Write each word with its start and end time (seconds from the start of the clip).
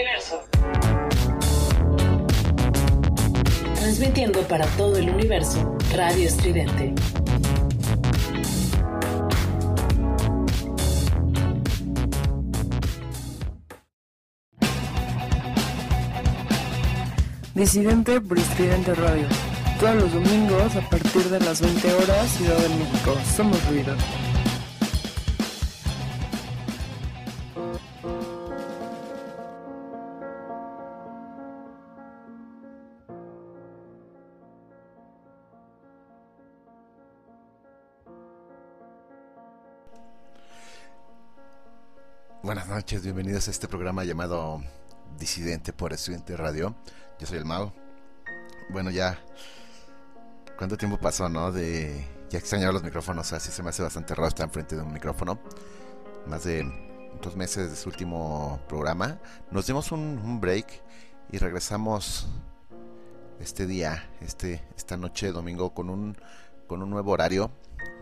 universo. 0.00 0.42
Transmitiendo 3.74 4.40
para 4.48 4.66
todo 4.76 4.96
el 4.96 5.10
universo, 5.10 5.76
Radio 5.94 6.26
Estridente. 6.26 6.94
Disidente 17.54 18.20
por 18.22 18.38
Estridente 18.38 18.94
Radio. 18.94 19.26
Todos 19.78 19.96
los 19.96 20.12
domingos 20.14 20.76
a 20.76 20.88
partir 20.88 21.24
de 21.24 21.40
las 21.40 21.60
20 21.60 21.92
horas, 21.92 22.30
Ciudad 22.30 22.56
de 22.56 22.68
México. 22.70 23.16
Somos 23.36 23.62
ruido. 23.68 23.94
Noches, 42.70 43.02
bienvenidos 43.02 43.48
a 43.48 43.50
este 43.50 43.66
programa 43.66 44.04
llamado 44.04 44.62
Disidente 45.18 45.72
por 45.72 45.92
Estudiante 45.92 46.36
Radio. 46.36 46.76
Yo 47.18 47.26
soy 47.26 47.38
el 47.38 47.44
Mau. 47.44 47.72
Bueno, 48.68 48.90
ya. 48.90 49.18
¿Cuánto 50.56 50.76
tiempo 50.76 50.96
pasó, 50.96 51.28
no? 51.28 51.50
De. 51.50 52.06
Ya 52.30 52.38
extrañaba 52.38 52.72
los 52.72 52.84
micrófonos, 52.84 53.32
así 53.32 53.50
se 53.50 53.64
me 53.64 53.70
hace 53.70 53.82
bastante 53.82 54.14
raro 54.14 54.28
estar 54.28 54.46
enfrente 54.46 54.76
de 54.76 54.82
un 54.82 54.92
micrófono. 54.92 55.40
Más 56.28 56.44
de 56.44 56.64
dos 57.20 57.34
meses 57.34 57.70
de 57.70 57.76
su 57.76 57.88
último 57.88 58.60
programa. 58.68 59.18
Nos 59.50 59.66
dimos 59.66 59.90
un, 59.90 60.00
un 60.00 60.40
break 60.40 60.80
y 61.32 61.38
regresamos 61.38 62.28
este 63.40 63.66
día, 63.66 64.08
este, 64.20 64.62
esta 64.76 64.96
noche, 64.96 65.32
domingo, 65.32 65.74
con 65.74 65.90
un, 65.90 66.16
con 66.68 66.84
un 66.84 66.90
nuevo 66.90 67.10
horario. 67.10 67.50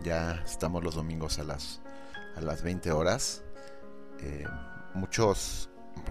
Ya 0.03 0.43
estamos 0.45 0.85
los 0.85 0.95
domingos 0.95 1.39
a 1.39 1.45
las, 1.45 1.81
a 2.37 2.43
las 2.43 2.63
20 2.63 2.93
horas. 2.93 3.45
Eh, 4.21 4.45
muchos 4.95 5.71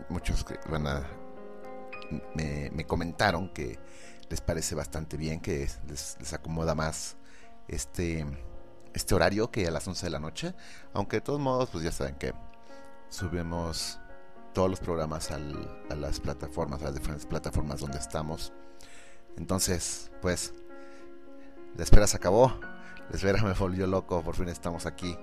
muchos 0.09 0.45
van 0.69 0.87
a, 0.87 1.03
me, 2.35 2.69
me, 2.71 2.85
comentaron 2.85 3.49
que 3.49 3.79
les 4.29 4.41
parece 4.41 4.75
bastante 4.75 5.17
bien, 5.17 5.39
que 5.39 5.69
les, 5.87 6.33
acomoda 6.33 6.75
más 6.75 7.17
este, 7.67 8.25
este 8.93 9.15
horario 9.15 9.51
que 9.51 9.67
a 9.67 9.71
las 9.71 9.87
11 9.87 10.05
de 10.05 10.09
la 10.09 10.19
noche. 10.19 10.53
Aunque 10.93 11.17
de 11.17 11.21
todos 11.21 11.39
modos, 11.39 11.69
pues 11.69 11.83
ya 11.83 11.91
saben 11.91 12.15
que 12.15 12.33
subimos 13.09 13.99
todos 14.53 14.69
los 14.69 14.79
programas 14.79 15.31
a 15.31 15.39
las 15.95 16.19
plataformas, 16.19 16.81
a 16.81 16.85
las 16.85 16.95
diferentes 16.95 17.25
plataformas 17.25 17.79
donde 17.79 17.99
estamos. 17.99 18.53
Entonces, 19.37 20.11
pues, 20.21 20.53
la 21.75 21.83
espera 21.83 22.07
se 22.07 22.17
acabó. 22.17 22.59
La 23.09 23.15
espera 23.15 23.41
me 23.43 23.53
volvió 23.53 23.87
loco. 23.87 24.23
Por 24.23 24.35
fin 24.35 24.49
estamos 24.49 24.85
aquí. 24.85 25.15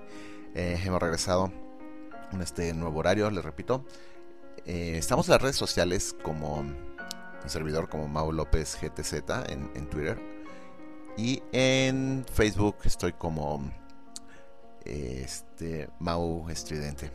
Eh, 0.54 0.80
hemos 0.84 1.02
regresado 1.02 1.52
este 2.42 2.72
nuevo 2.74 3.00
horario, 3.00 3.30
les 3.30 3.44
repito. 3.44 3.84
Eh, 4.66 4.96
estamos 4.98 5.28
en 5.28 5.32
las 5.32 5.42
redes 5.42 5.56
sociales 5.56 6.16
como 6.22 6.56
un 6.58 6.76
servidor 7.46 7.88
como 7.88 8.08
Mau 8.08 8.32
López 8.32 8.78
GTZ 8.80 9.14
en, 9.48 9.70
en, 9.74 9.90
Twitter. 9.90 10.18
Y 11.16 11.42
en 11.52 12.24
Facebook 12.32 12.76
estoy 12.84 13.12
como 13.12 13.70
este 14.84 15.88
Mau 15.98 16.48
Estridente. 16.50 17.10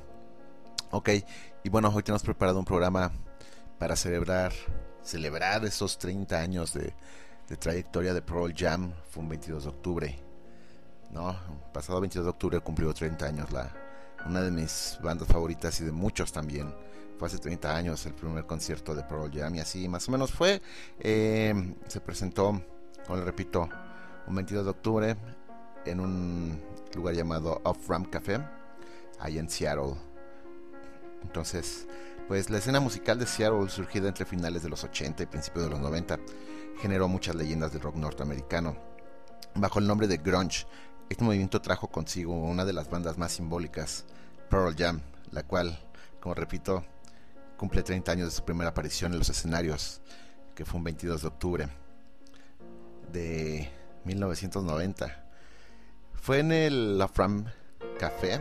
Ok, 0.91 1.09
y 1.63 1.69
bueno, 1.69 1.91
hoy 1.93 2.03
tenemos 2.03 2.23
preparado 2.23 2.59
un 2.59 2.65
programa 2.65 3.11
para 3.77 3.95
celebrar 3.95 4.53
celebrar 5.03 5.65
esos 5.65 5.97
30 5.97 6.37
años 6.37 6.73
de, 6.73 6.93
de 7.47 7.57
trayectoria 7.57 8.13
de 8.13 8.21
Pearl 8.21 8.53
Jam. 8.55 8.93
Fue 9.09 9.23
un 9.23 9.29
22 9.29 9.63
de 9.63 9.69
octubre. 9.69 10.19
No, 11.11 11.35
pasado 11.73 11.99
22 11.99 12.25
de 12.25 12.29
octubre 12.29 12.59
cumplió 12.59 12.93
30 12.93 13.25
años 13.25 13.51
la, 13.51 13.73
una 14.25 14.41
de 14.41 14.51
mis 14.51 14.97
bandas 15.01 15.27
favoritas 15.27 15.79
y 15.81 15.85
de 15.85 15.91
muchos 15.91 16.31
también. 16.31 16.73
Fue 17.17 17.27
hace 17.27 17.37
30 17.37 17.75
años 17.75 18.05
el 18.05 18.13
primer 18.13 18.45
concierto 18.45 18.95
de 18.95 19.03
Pearl 19.03 19.29
Jam 19.33 19.55
y 19.55 19.59
así 19.59 19.87
más 19.89 20.07
o 20.07 20.11
menos 20.11 20.31
fue. 20.31 20.61
Eh, 20.99 21.75
se 21.87 21.99
presentó, 21.99 22.61
como 23.05 23.17
le 23.17 23.25
repito, 23.25 23.67
un 24.27 24.35
22 24.35 24.63
de 24.63 24.71
octubre 24.71 25.17
en 25.85 25.99
un 25.99 26.61
lugar 26.95 27.15
llamado 27.15 27.61
Off 27.63 27.89
Ramp 27.89 28.09
Café, 28.09 28.39
ahí 29.19 29.37
en 29.37 29.49
Seattle. 29.49 29.95
Entonces, 31.21 31.87
pues 32.27 32.49
la 32.49 32.59
escena 32.59 32.79
musical 32.79 33.19
de 33.19 33.25
Seattle, 33.25 33.69
surgida 33.69 34.07
entre 34.07 34.25
finales 34.25 34.63
de 34.63 34.69
los 34.69 34.83
80 34.83 35.23
y 35.23 35.25
principios 35.25 35.65
de 35.65 35.71
los 35.71 35.79
90, 35.79 36.19
generó 36.79 37.07
muchas 37.07 37.35
leyendas 37.35 37.73
del 37.73 37.81
rock 37.81 37.95
norteamericano. 37.95 38.77
Bajo 39.55 39.79
el 39.79 39.87
nombre 39.87 40.07
de 40.07 40.17
grunge, 40.17 40.65
este 41.09 41.23
movimiento 41.23 41.61
trajo 41.61 41.87
consigo 41.87 42.33
una 42.33 42.65
de 42.65 42.73
las 42.73 42.89
bandas 42.89 43.17
más 43.17 43.31
simbólicas, 43.31 44.05
Pearl 44.49 44.75
Jam, 44.77 45.01
la 45.31 45.43
cual, 45.43 45.77
como 46.19 46.35
repito, 46.35 46.85
cumple 47.57 47.83
30 47.83 48.11
años 48.11 48.27
de 48.27 48.35
su 48.35 48.45
primera 48.45 48.69
aparición 48.69 49.11
en 49.11 49.19
los 49.19 49.29
escenarios, 49.29 50.01
que 50.55 50.65
fue 50.65 50.77
un 50.77 50.83
22 50.83 51.21
de 51.21 51.27
octubre 51.27 51.69
de 53.11 53.69
1990. 54.05 55.25
Fue 56.13 56.39
en 56.39 56.51
el 56.51 57.01
Afram 57.01 57.45
Café, 57.97 58.39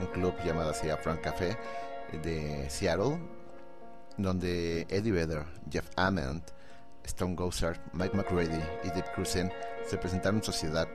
un 0.00 0.06
club 0.08 0.34
llamado 0.44 0.70
así 0.70 0.90
Afram 0.90 1.20
Café 1.20 1.56
de 2.22 2.68
Seattle, 2.70 3.18
donde 4.16 4.82
Eddie 4.88 5.12
Vedder, 5.12 5.44
Jeff 5.70 5.88
Ament, 5.96 6.50
Stone 7.04 7.34
Gossard, 7.34 7.78
Mike 7.92 8.16
McReady 8.16 8.62
y 8.84 8.90
Deep 8.90 9.12
Cruzen 9.14 9.52
se 9.86 9.96
presentaron 9.96 10.38
en 10.38 10.44
sociedad, 10.44 10.88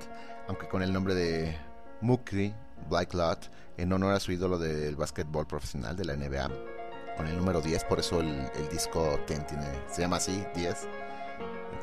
aunque 0.48 0.68
con 0.68 0.82
el 0.84 0.94
nombre 0.94 1.16
de 1.16 1.58
Mukri 2.02 2.54
Black 2.90 3.14
Lot, 3.14 3.50
en 3.78 3.92
honor 3.94 4.14
a 4.14 4.20
su 4.20 4.32
ídolo 4.32 4.58
del 4.58 4.96
básquetbol 4.96 5.48
profesional 5.48 5.96
de 5.96 6.06
la 6.06 6.16
NBA, 6.16 6.50
con 7.18 7.28
el 7.28 7.38
número 7.38 7.62
10, 7.62 7.84
por 7.86 8.00
eso 8.00 8.20
el, 8.20 8.50
disco 8.70 9.20
10 9.28 9.48
tiene, 9.48 9.68
se 9.90 10.02
llama 10.02 10.18
así, 10.18 10.44
10, 10.56 10.88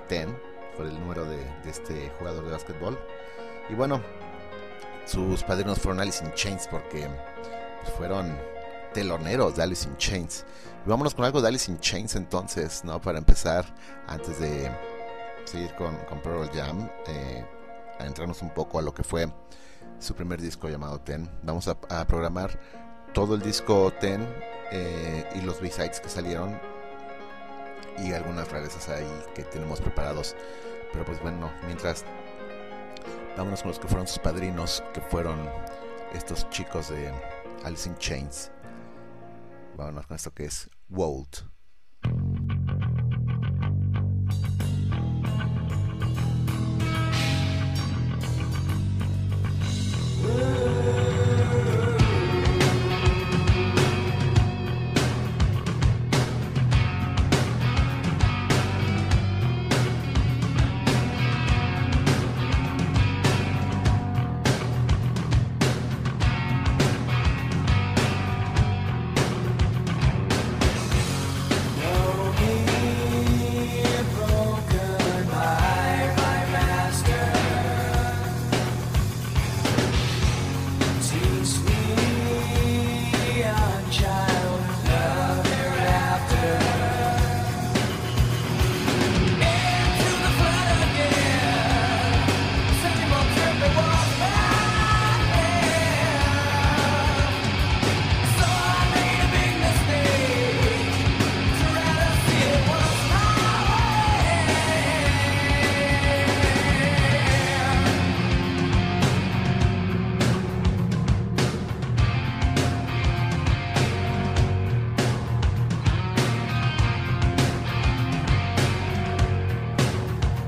10, 0.08 0.28
por 0.76 0.86
el 0.86 0.98
número 0.98 1.24
de, 1.24 1.38
este 1.64 2.10
jugador 2.18 2.44
de 2.44 2.52
básquetbol. 2.52 2.98
Y 3.68 3.74
bueno, 3.74 4.02
sus 5.06 5.42
padrinos 5.42 5.78
fueron 5.78 6.00
Alice 6.00 6.24
in 6.24 6.32
Chains 6.34 6.68
porque 6.68 7.08
fueron 7.96 8.36
teloneros 8.92 9.56
de 9.56 9.62
Alice 9.62 9.88
in 9.88 9.96
Chains. 9.96 10.44
Y 10.84 10.88
vámonos 10.88 11.14
con 11.14 11.24
algo 11.24 11.40
de 11.40 11.48
Alice 11.48 11.70
in 11.70 11.78
Chains 11.80 12.14
entonces, 12.16 12.84
¿no? 12.84 13.00
Para 13.00 13.18
empezar, 13.18 13.64
antes 14.06 14.38
de 14.38 14.70
seguir 15.44 15.74
con, 15.74 15.96
con 16.08 16.20
Pearl 16.20 16.48
Jam, 16.52 16.88
eh, 17.06 17.44
a 18.02 18.06
entrarnos 18.06 18.42
un 18.42 18.50
poco 18.50 18.78
a 18.78 18.82
lo 18.82 18.92
que 18.94 19.02
fue 19.02 19.32
su 19.98 20.14
primer 20.14 20.40
disco 20.40 20.68
llamado 20.68 21.00
Ten. 21.00 21.30
Vamos 21.42 21.68
a, 21.68 22.06
programar 22.06 22.58
todo 23.14 23.34
el 23.34 23.42
disco 23.42 23.92
Ten 24.00 24.26
eh, 24.70 25.24
y 25.34 25.40
los 25.42 25.60
B-sides 25.60 26.00
que 26.00 26.08
salieron 26.08 26.58
y 27.98 28.12
algunas 28.12 28.50
rarezas 28.50 28.88
ahí 28.88 29.08
que 29.34 29.44
tenemos 29.44 29.80
preparados. 29.80 30.34
Pero 30.92 31.04
pues 31.04 31.20
bueno, 31.22 31.50
mientras 31.66 32.04
vámonos 33.36 33.62
con 33.62 33.70
los 33.70 33.78
que 33.78 33.88
fueron 33.88 34.06
sus 34.06 34.18
padrinos, 34.18 34.82
que 34.92 35.00
fueron 35.00 35.48
estos 36.12 36.48
chicos 36.50 36.88
de 36.88 37.12
Alice 37.64 37.88
in 37.88 37.96
Chains. 37.96 38.50
Vámonos 39.76 40.06
con 40.06 40.16
esto 40.16 40.32
que 40.32 40.44
es 40.44 40.68
Walt. 40.90 41.38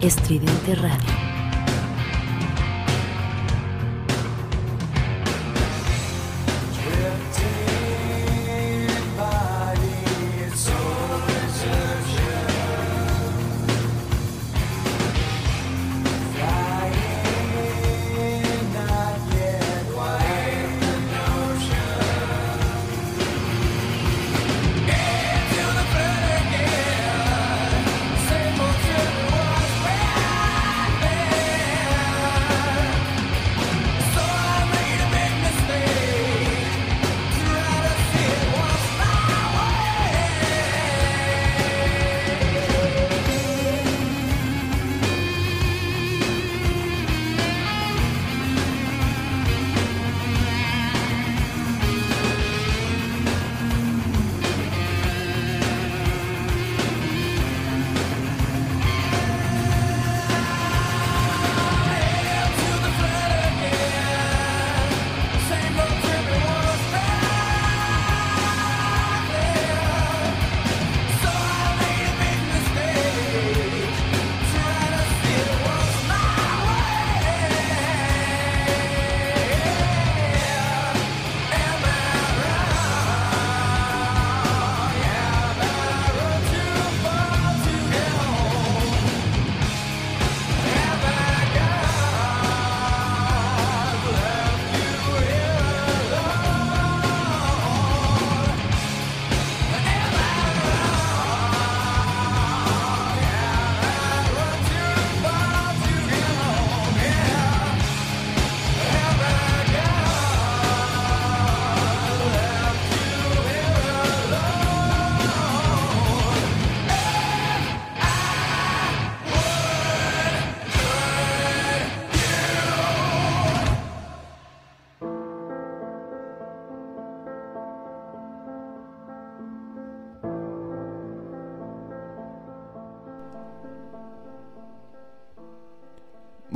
Estridente 0.04 0.53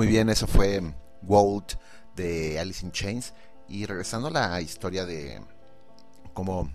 bien, 0.09 0.31
eso 0.31 0.47
fue 0.47 0.81
Walt 1.23 1.75
de 2.17 2.59
Alice 2.59 2.85
in 2.85 2.91
Chains. 2.93 3.35
Y 3.69 3.85
regresando 3.85 4.29
a 4.29 4.31
la 4.31 4.61
historia 4.61 5.05
de 5.05 5.41
cómo 6.33 6.71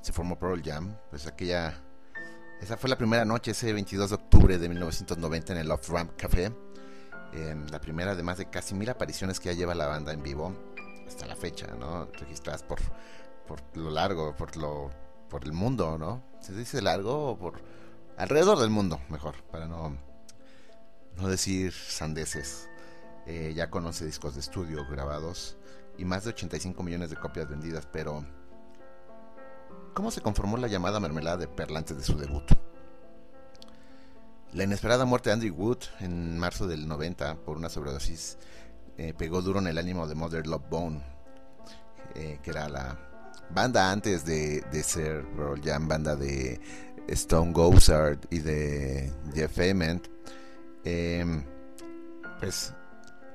se 0.00 0.12
formó 0.12 0.38
Pearl 0.38 0.62
Jam, 0.64 0.96
pues 1.10 1.26
aquella. 1.26 1.74
Esa 2.60 2.76
fue 2.76 2.88
la 2.90 2.96
primera 2.96 3.24
noche, 3.24 3.52
ese 3.52 3.72
22 3.72 4.10
de 4.10 4.16
octubre 4.16 4.58
de 4.58 4.68
1990 4.68 5.52
en 5.52 5.58
el 5.58 5.70
Off 5.70 5.88
Ramp 5.90 6.12
Café. 6.16 6.50
la 7.70 7.80
primera 7.80 8.14
de 8.14 8.22
más 8.22 8.38
de 8.38 8.46
casi 8.48 8.74
mil 8.74 8.88
apariciones 8.88 9.38
que 9.38 9.50
ya 9.50 9.54
lleva 9.54 9.74
la 9.74 9.86
banda 9.86 10.12
en 10.12 10.22
vivo 10.22 10.52
hasta 11.06 11.26
la 11.26 11.36
fecha, 11.36 11.66
¿no? 11.78 12.06
Registradas 12.06 12.62
por, 12.62 12.80
por 13.46 13.60
lo 13.76 13.90
largo, 13.90 14.34
por 14.34 14.56
lo 14.56 14.90
por 15.28 15.44
el 15.44 15.52
mundo, 15.52 15.98
¿no? 15.98 16.22
¿Se 16.40 16.54
dice 16.54 16.80
largo 16.80 17.32
o 17.32 17.38
por 17.38 17.60
alrededor 18.16 18.58
del 18.58 18.70
mundo, 18.70 18.98
mejor, 19.10 19.34
para 19.50 19.66
no 19.66 19.94
no 21.18 21.28
decir 21.28 21.72
sandeces. 21.72 22.68
Eh, 23.28 23.52
ya 23.54 23.68
con 23.68 23.84
11 23.84 24.06
discos 24.06 24.34
de 24.34 24.40
estudio 24.40 24.86
grabados 24.88 25.58
y 25.98 26.06
más 26.06 26.24
de 26.24 26.30
85 26.30 26.82
millones 26.82 27.10
de 27.10 27.16
copias 27.16 27.46
vendidas, 27.46 27.86
pero 27.92 28.24
¿cómo 29.92 30.10
se 30.10 30.22
conformó 30.22 30.56
la 30.56 30.66
llamada 30.66 30.98
mermelada 30.98 31.36
de 31.36 31.46
Perla 31.46 31.80
antes 31.80 31.98
de 31.98 32.04
su 32.04 32.16
debut? 32.16 32.50
La 34.54 34.64
inesperada 34.64 35.04
muerte 35.04 35.28
de 35.28 35.34
Andrew 35.34 35.54
Wood 35.54 35.76
en 36.00 36.38
marzo 36.38 36.66
del 36.66 36.88
90 36.88 37.34
por 37.44 37.58
una 37.58 37.68
sobredosis 37.68 38.38
eh, 38.96 39.12
pegó 39.12 39.42
duro 39.42 39.58
en 39.58 39.66
el 39.66 39.76
ánimo 39.76 40.06
de 40.06 40.14
Mother 40.14 40.46
Love 40.46 40.70
Bone, 40.70 41.02
eh, 42.14 42.38
que 42.42 42.50
era 42.50 42.66
la 42.70 42.98
banda 43.50 43.92
antes 43.92 44.24
de, 44.24 44.64
ser 44.82 45.26
Pearl 45.36 45.60
Jam, 45.62 45.86
banda 45.86 46.16
de 46.16 46.58
Stone 47.08 47.52
Gossard 47.52 48.20
y 48.30 48.38
de 48.38 49.12
Jeff 49.34 49.58
Ament. 49.58 50.08
Em, 50.82 51.44
pues 52.40 52.72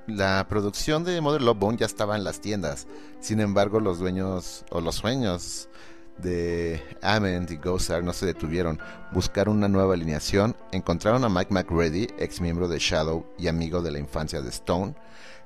la 0.07 0.45
producción 0.47 1.03
de 1.03 1.21
Mother 1.21 1.41
Love 1.41 1.59
Bone 1.59 1.77
ya 1.77 1.85
estaba 1.85 2.15
en 2.15 2.23
las 2.23 2.41
tiendas. 2.41 2.87
Sin 3.19 3.39
embargo, 3.39 3.79
los 3.79 3.99
dueños 3.99 4.65
o 4.69 4.81
los 4.81 4.95
sueños 4.95 5.69
de 6.17 6.83
Ament 7.01 7.49
y 7.51 7.57
Gossard 7.57 8.03
no 8.03 8.13
se 8.13 8.25
detuvieron. 8.25 8.79
Buscaron 9.11 9.57
una 9.57 9.67
nueva 9.67 9.93
alineación, 9.93 10.55
encontraron 10.71 11.23
a 11.23 11.29
Mike 11.29 11.53
McReady, 11.53 12.07
ex 12.17 12.41
miembro 12.41 12.67
de 12.67 12.79
Shadow 12.79 13.25
y 13.37 13.47
amigo 13.47 13.81
de 13.81 13.91
la 13.91 13.99
infancia 13.99 14.41
de 14.41 14.49
Stone. 14.49 14.95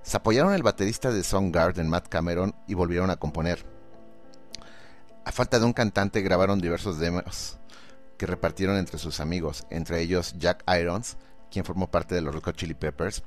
Se 0.01 0.17
apoyaron 0.17 0.53
el 0.53 0.63
baterista 0.63 1.11
de 1.11 1.23
Soundgarden, 1.23 1.89
Matt 1.89 2.07
Cameron, 2.07 2.55
y 2.67 2.73
volvieron 2.73 3.09
a 3.09 3.17
componer. 3.17 3.65
A 5.25 5.31
falta 5.31 5.59
de 5.59 5.65
un 5.65 5.73
cantante, 5.73 6.21
grabaron 6.21 6.59
diversos 6.59 6.99
demos 6.99 7.57
que 8.17 8.25
repartieron 8.25 8.77
entre 8.77 8.97
sus 8.97 9.19
amigos, 9.19 9.65
entre 9.69 10.01
ellos 10.01 10.33
Jack 10.37 10.63
Irons, 10.79 11.17
quien 11.51 11.65
formó 11.65 11.91
parte 11.91 12.15
de 12.15 12.21
los 12.21 12.35
Hot 12.35 12.55
Chili 12.55 12.73
Peppers. 12.73 13.23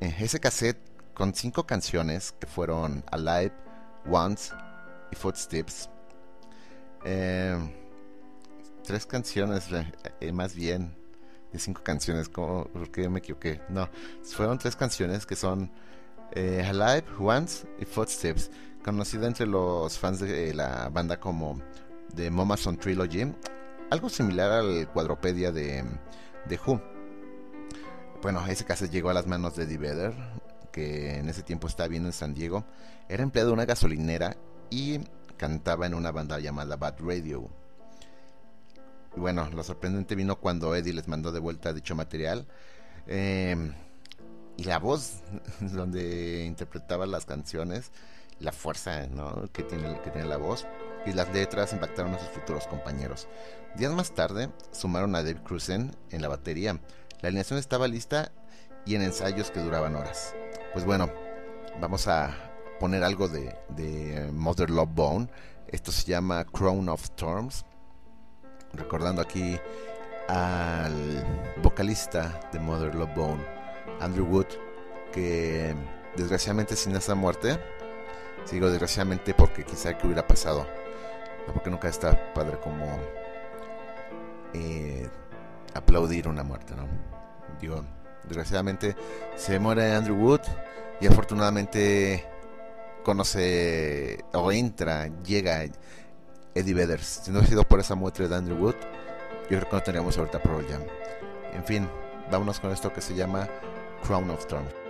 Eh, 0.00 0.14
ese 0.20 0.38
cassette 0.38 0.78
con 1.12 1.34
cinco 1.34 1.66
canciones 1.66 2.32
que 2.38 2.46
fueron 2.46 3.04
Alive, 3.10 3.52
Once 4.08 4.54
y 5.10 5.16
Footsteps. 5.16 5.90
Eh, 7.04 7.58
tres 8.84 9.06
canciones, 9.06 9.68
eh, 10.20 10.32
más 10.32 10.54
bien, 10.54 10.94
de 11.52 11.58
cinco 11.58 11.82
canciones, 11.82 12.28
¿por 12.28 12.90
qué 12.92 13.08
me 13.08 13.18
equivoqué? 13.18 13.60
No, 13.68 13.88
fueron 14.22 14.58
tres 14.58 14.76
canciones 14.76 15.26
que 15.26 15.34
son 15.34 15.70
Alive, 16.36 17.04
Once 17.18 17.66
y 17.80 17.84
Footsteps, 17.84 18.50
conocida 18.84 19.26
entre 19.26 19.46
los 19.46 19.98
fans 19.98 20.20
de 20.20 20.54
la 20.54 20.88
banda 20.90 21.18
como 21.18 21.60
The 22.14 22.30
Momason 22.30 22.76
Trilogy, 22.76 23.34
algo 23.90 24.08
similar 24.08 24.52
al 24.52 24.88
cuadropedia 24.92 25.50
de, 25.50 25.84
de 26.46 26.60
Who. 26.64 26.97
Bueno, 28.20 28.44
ese 28.48 28.64
caso 28.64 28.86
llegó 28.86 29.10
a 29.10 29.14
las 29.14 29.28
manos 29.28 29.54
de 29.54 29.62
Eddie 29.62 29.78
Vedder, 29.78 30.12
que 30.72 31.18
en 31.18 31.28
ese 31.28 31.44
tiempo 31.44 31.68
estaba 31.68 31.88
viendo 31.88 32.08
en 32.08 32.12
San 32.12 32.34
Diego. 32.34 32.64
Era 33.08 33.22
empleado 33.22 33.50
de 33.50 33.54
una 33.54 33.64
gasolinera 33.64 34.36
y 34.70 34.98
cantaba 35.36 35.86
en 35.86 35.94
una 35.94 36.10
banda 36.10 36.40
llamada 36.40 36.74
Bad 36.74 36.96
Radio. 36.98 37.48
Y 39.16 39.20
bueno, 39.20 39.48
lo 39.50 39.62
sorprendente 39.62 40.16
vino 40.16 40.36
cuando 40.36 40.74
Eddie 40.74 40.92
les 40.92 41.06
mandó 41.06 41.30
de 41.30 41.38
vuelta 41.38 41.72
dicho 41.72 41.94
material. 41.94 42.44
Em, 43.06 43.72
y 44.56 44.64
la 44.64 44.80
voz 44.80 45.22
donde 45.60 46.44
interpretaba 46.44 47.06
las 47.06 47.24
canciones, 47.24 47.92
la 48.40 48.50
fuerza 48.50 49.06
que, 49.52 49.62
tiene, 49.62 50.00
que 50.02 50.10
tiene 50.10 50.26
la 50.26 50.38
voz 50.38 50.66
y 51.06 51.12
las 51.12 51.32
letras 51.32 51.72
impactaron 51.72 52.14
a 52.14 52.18
sus 52.18 52.30
futuros 52.30 52.66
compañeros. 52.66 53.28
Días 53.76 53.92
más 53.92 54.12
tarde 54.12 54.50
sumaron 54.72 55.14
a 55.14 55.22
Dave 55.22 55.40
Cruzen 55.44 55.94
en 56.10 56.20
la 56.20 56.28
batería 56.28 56.80
la 57.20 57.28
alineación 57.28 57.58
estaba 57.58 57.88
lista 57.88 58.30
y 58.86 58.94
en 58.94 59.02
ensayos 59.02 59.50
que 59.50 59.60
duraban 59.60 59.96
horas. 59.96 60.34
Pues 60.72 60.84
bueno, 60.84 61.10
vamos 61.80 62.06
a 62.06 62.34
poner 62.78 63.02
algo 63.02 63.28
de, 63.28 64.30
Mother 64.32 64.70
Love 64.70 64.90
Bone. 64.94 65.28
Esto 65.66 65.92
se 65.92 66.10
llama 66.10 66.44
Crown 66.44 66.88
of 66.88 67.02
Storms. 67.02 67.64
Recordando 68.72 69.22
aquí 69.22 69.58
al 70.28 71.24
vocalista 71.62 72.40
de 72.52 72.60
Mother 72.60 72.94
Love 72.94 73.14
Bone, 73.14 73.44
Andrew 74.00 74.26
Wood, 74.26 74.46
que 75.12 75.74
desgraciadamente 76.16 76.76
sin 76.76 76.94
esa 76.94 77.14
muerte, 77.14 77.58
sigo 78.44 78.68
desgraciadamente 78.68 79.34
porque 79.34 79.64
quizá 79.64 79.96
que 79.96 80.06
hubiera 80.06 80.26
pasado, 80.26 80.66
porque 81.52 81.70
nunca 81.70 81.88
está 81.88 82.32
padre 82.34 82.58
como 82.58 82.84
eh, 84.52 85.08
aplaudir 85.74 86.28
una 86.28 86.42
muerte, 86.42 86.74
¿no? 86.74 86.86
Digo, 87.60 87.84
desgraciadamente 88.24 88.96
se 89.36 89.58
muere 89.58 89.94
Andrew 89.94 90.16
Wood 90.16 90.40
y 91.00 91.06
afortunadamente 91.06 92.24
conoce 93.02 94.24
o 94.32 94.52
entra, 94.52 95.08
llega 95.22 95.64
Eddie 96.54 96.74
Vedder. 96.74 97.00
Si 97.00 97.30
no 97.30 97.40
ha 97.40 97.44
sido 97.44 97.64
por 97.64 97.80
esa 97.80 97.94
muerte 97.94 98.28
de 98.28 98.34
Andrew 98.34 98.58
Wood, 98.58 98.76
yo 99.50 99.58
creo 99.58 99.68
que 99.68 99.76
no 99.76 99.82
tendríamos 99.82 100.18
ahorita 100.18 100.42
Pearl 100.42 100.66
Jam. 100.68 100.82
En 101.54 101.64
fin, 101.64 101.88
vámonos 102.30 102.60
con 102.60 102.70
esto 102.70 102.92
que 102.92 103.00
se 103.00 103.14
llama 103.14 103.48
Crown 104.06 104.30
of 104.30 104.46
Thorns. 104.46 104.87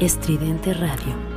Estridente 0.00 0.74
Radio. 0.74 1.27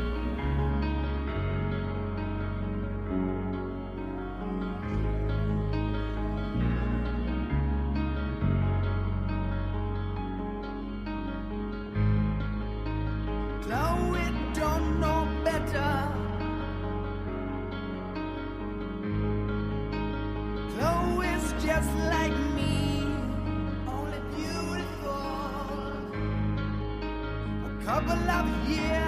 love 28.25 28.69
years. 28.69 29.01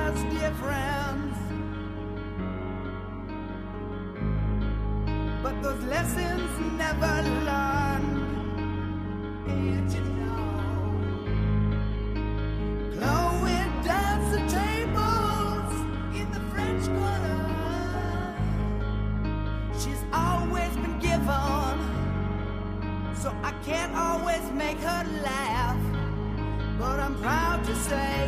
But 5.44 5.62
those 5.62 5.84
lessons 5.84 6.50
never 6.78 7.22
learned. 7.50 8.20
You 9.46 10.02
know, 10.20 10.48
Chloe 12.94 13.64
tables 14.48 15.74
in 16.20 16.28
the 16.32 16.40
French 16.52 16.86
She's 19.82 20.04
always 20.14 20.74
been 20.78 20.98
given, 21.00 21.78
so 23.16 23.36
I 23.44 23.52
can't 23.66 23.94
always 23.96 24.50
make 24.52 24.80
her 24.80 25.04
laugh. 25.24 25.82
But 26.80 27.00
I'm 27.00 27.16
proud 27.20 27.64
to 27.66 27.76
say. 27.76 28.23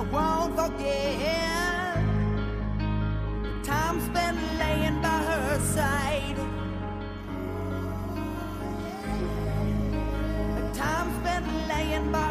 I 0.00 0.02
won't 0.04 0.56
forget 0.56 1.94
the 3.42 3.52
time 3.62 4.00
spent 4.00 4.38
laying 4.58 5.02
by 5.02 5.18
her 5.28 5.60
side. 5.60 6.38
The 10.56 10.78
time 10.78 11.08
spent 11.20 11.46
laying 11.68 12.10
by 12.10 12.29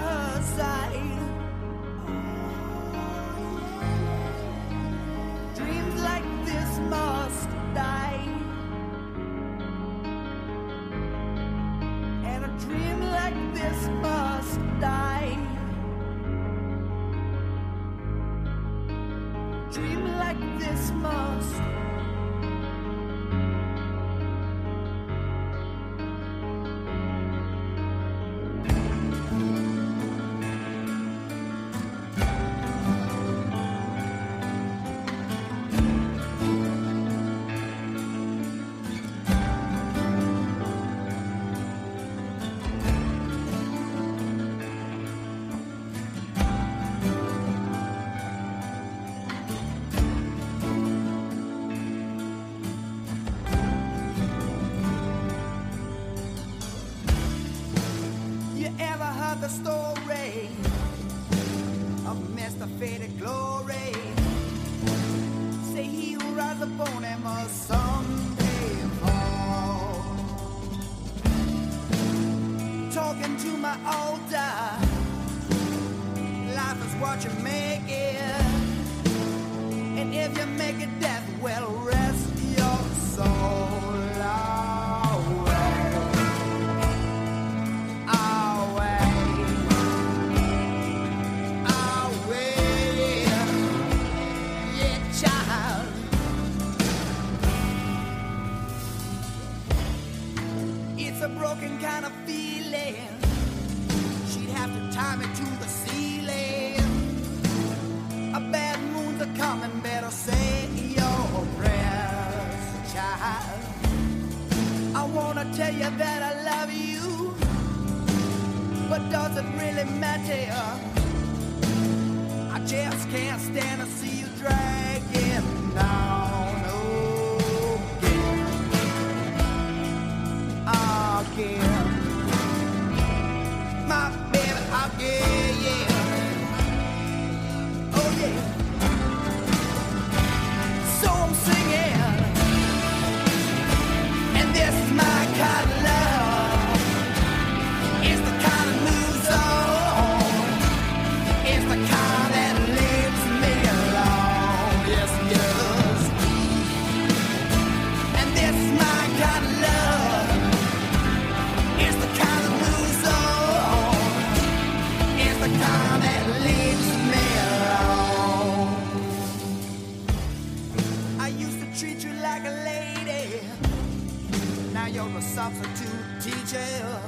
for 175.11 175.19
a 175.19 175.21
substitute 175.21 176.21
teacher. 176.21 176.99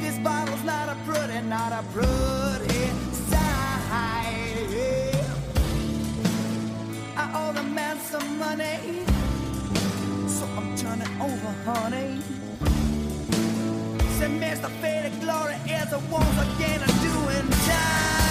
This 0.00 0.18
bottle's 0.18 0.64
not 0.64 0.88
a 0.88 0.96
pretty, 1.06 1.40
not 1.46 1.72
a 1.72 1.82
pretty 1.92 2.86
sight. 3.12 4.26
I 7.16 7.30
owe 7.34 7.52
the 7.52 7.62
man 7.62 7.98
some 8.00 8.38
money, 8.38 9.04
so 10.28 10.44
I'm 10.56 10.76
turning 10.76 11.20
over, 11.20 11.52
honey. 11.64 12.20
Say, 14.18 14.28
Mr. 14.28 14.70
Faded 14.80 15.20
Glory 15.20 15.54
is 15.68 15.90
the 15.90 16.00
once 16.10 16.38
again 16.46 16.82
a 16.82 16.86
doing 16.86 17.50
time. 17.66 18.25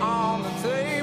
on 0.00 0.42
the 0.42 0.50
table. 0.62 0.97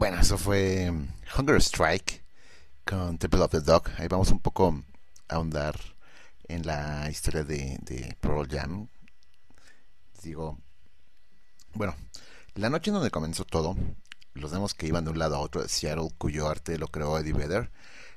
Bueno, 0.00 0.18
eso 0.18 0.38
fue 0.38 0.90
mm, 0.90 1.08
Hunger 1.36 1.60
Strike 1.60 2.24
con 2.86 3.18
Temple 3.18 3.42
of 3.42 3.50
the 3.50 3.60
Dog. 3.60 3.82
Ahí 3.98 4.08
vamos 4.08 4.30
un 4.30 4.40
poco 4.40 4.82
a 5.28 5.34
ahondar 5.34 5.78
en 6.48 6.66
la 6.66 7.10
historia 7.10 7.44
de, 7.44 7.76
de 7.82 8.16
Pearl 8.18 8.48
Jam. 8.48 8.88
Digo, 10.22 10.58
bueno, 11.74 11.94
la 12.54 12.70
noche 12.70 12.88
en 12.88 12.94
donde 12.94 13.10
comenzó 13.10 13.44
todo, 13.44 13.76
los 14.32 14.52
demos 14.52 14.72
que 14.72 14.86
iban 14.86 15.04
de 15.04 15.10
un 15.10 15.18
lado 15.18 15.36
a 15.36 15.40
otro 15.40 15.60
de 15.60 15.68
Seattle, 15.68 16.08
cuyo 16.16 16.48
arte 16.48 16.78
lo 16.78 16.88
creó 16.88 17.18
Eddie 17.18 17.34
Vedder, 17.34 17.70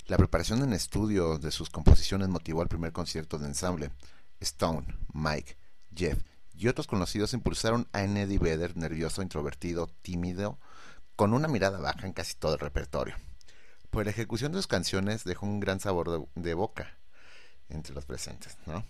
la 0.05 0.15
preparación 0.15 0.63
en 0.63 0.71
estudio 0.71 1.37
de 1.37 1.51
sus 1.51 1.69
composiciones 1.69 2.29
motivó 2.29 2.61
al 2.61 2.69
primer 2.69 2.93
concierto 2.93 3.37
de 3.39 3.47
ensamble. 3.47 3.91
Stone, 4.39 4.87
Mike, 5.11 5.57
Jeff 5.93 6.17
y 6.55 6.69
otros 6.69 6.87
conocidos 6.87 7.33
impulsaron 7.33 7.89
a 7.91 8.03
Eddie 8.03 8.39
Vedder 8.39 8.77
nervioso, 8.77 9.21
introvertido, 9.21 9.87
tímido, 10.01 10.59
con 11.15 11.33
una 11.33 11.47
mirada 11.47 11.79
baja 11.79 12.05
en 12.05 12.13
casi 12.13 12.35
todo 12.35 12.53
el 12.53 12.59
repertorio. 12.59 13.15
Por 13.89 14.05
la 14.05 14.11
ejecución 14.11 14.51
de 14.51 14.57
sus 14.57 14.67
canciones 14.67 15.23
dejó 15.23 15.45
un 15.45 15.59
gran 15.59 15.79
sabor 15.79 16.09
de, 16.09 16.41
de 16.41 16.53
boca 16.53 16.97
entre 17.69 17.93
los 17.93 18.05
presentes, 18.05 18.57
¿no? 18.65 18.83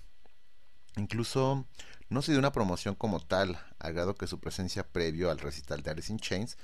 Incluso 0.95 1.65
no 2.09 2.21
se 2.21 2.31
dio 2.31 2.39
una 2.39 2.51
promoción 2.51 2.95
como 2.95 3.19
tal, 3.19 3.59
al 3.79 3.93
grado 3.93 4.15
que 4.15 4.27
su 4.27 4.39
presencia 4.39 4.87
previo 4.87 5.31
al 5.31 5.39
recital 5.39 5.81
de 5.81 5.91
Alice 5.91 6.11
in 6.11 6.19
Chains 6.19 6.57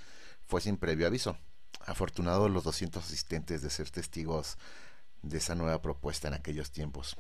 fue 0.46 0.62
sin 0.62 0.78
previo 0.78 1.08
aviso. 1.08 1.38
Afortunados 1.86 2.52
los 2.52 2.64
200 2.64 3.04
asistentes 3.04 3.62
de 3.62 3.70
ser 3.70 3.90
testigos 3.90 4.58
de 5.22 5.38
esa 5.38 5.56
nueva 5.56 5.82
propuesta 5.82 6.28
en 6.28 6.34
aquellos 6.36 6.72
tiempos. 6.72 7.18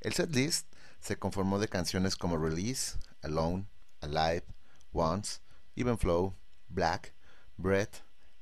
El 0.00 0.14
setlist 0.14 0.66
se 1.00 1.16
conformó 1.18 1.58
de 1.58 1.68
canciones 1.68 2.16
como 2.16 2.38
Release, 2.38 2.98
Alone, 3.22 3.66
Alive, 4.00 4.44
Once, 4.92 5.40
Even 5.74 5.98
Flow, 5.98 6.34
Black, 6.68 7.14
Breath 7.62 7.96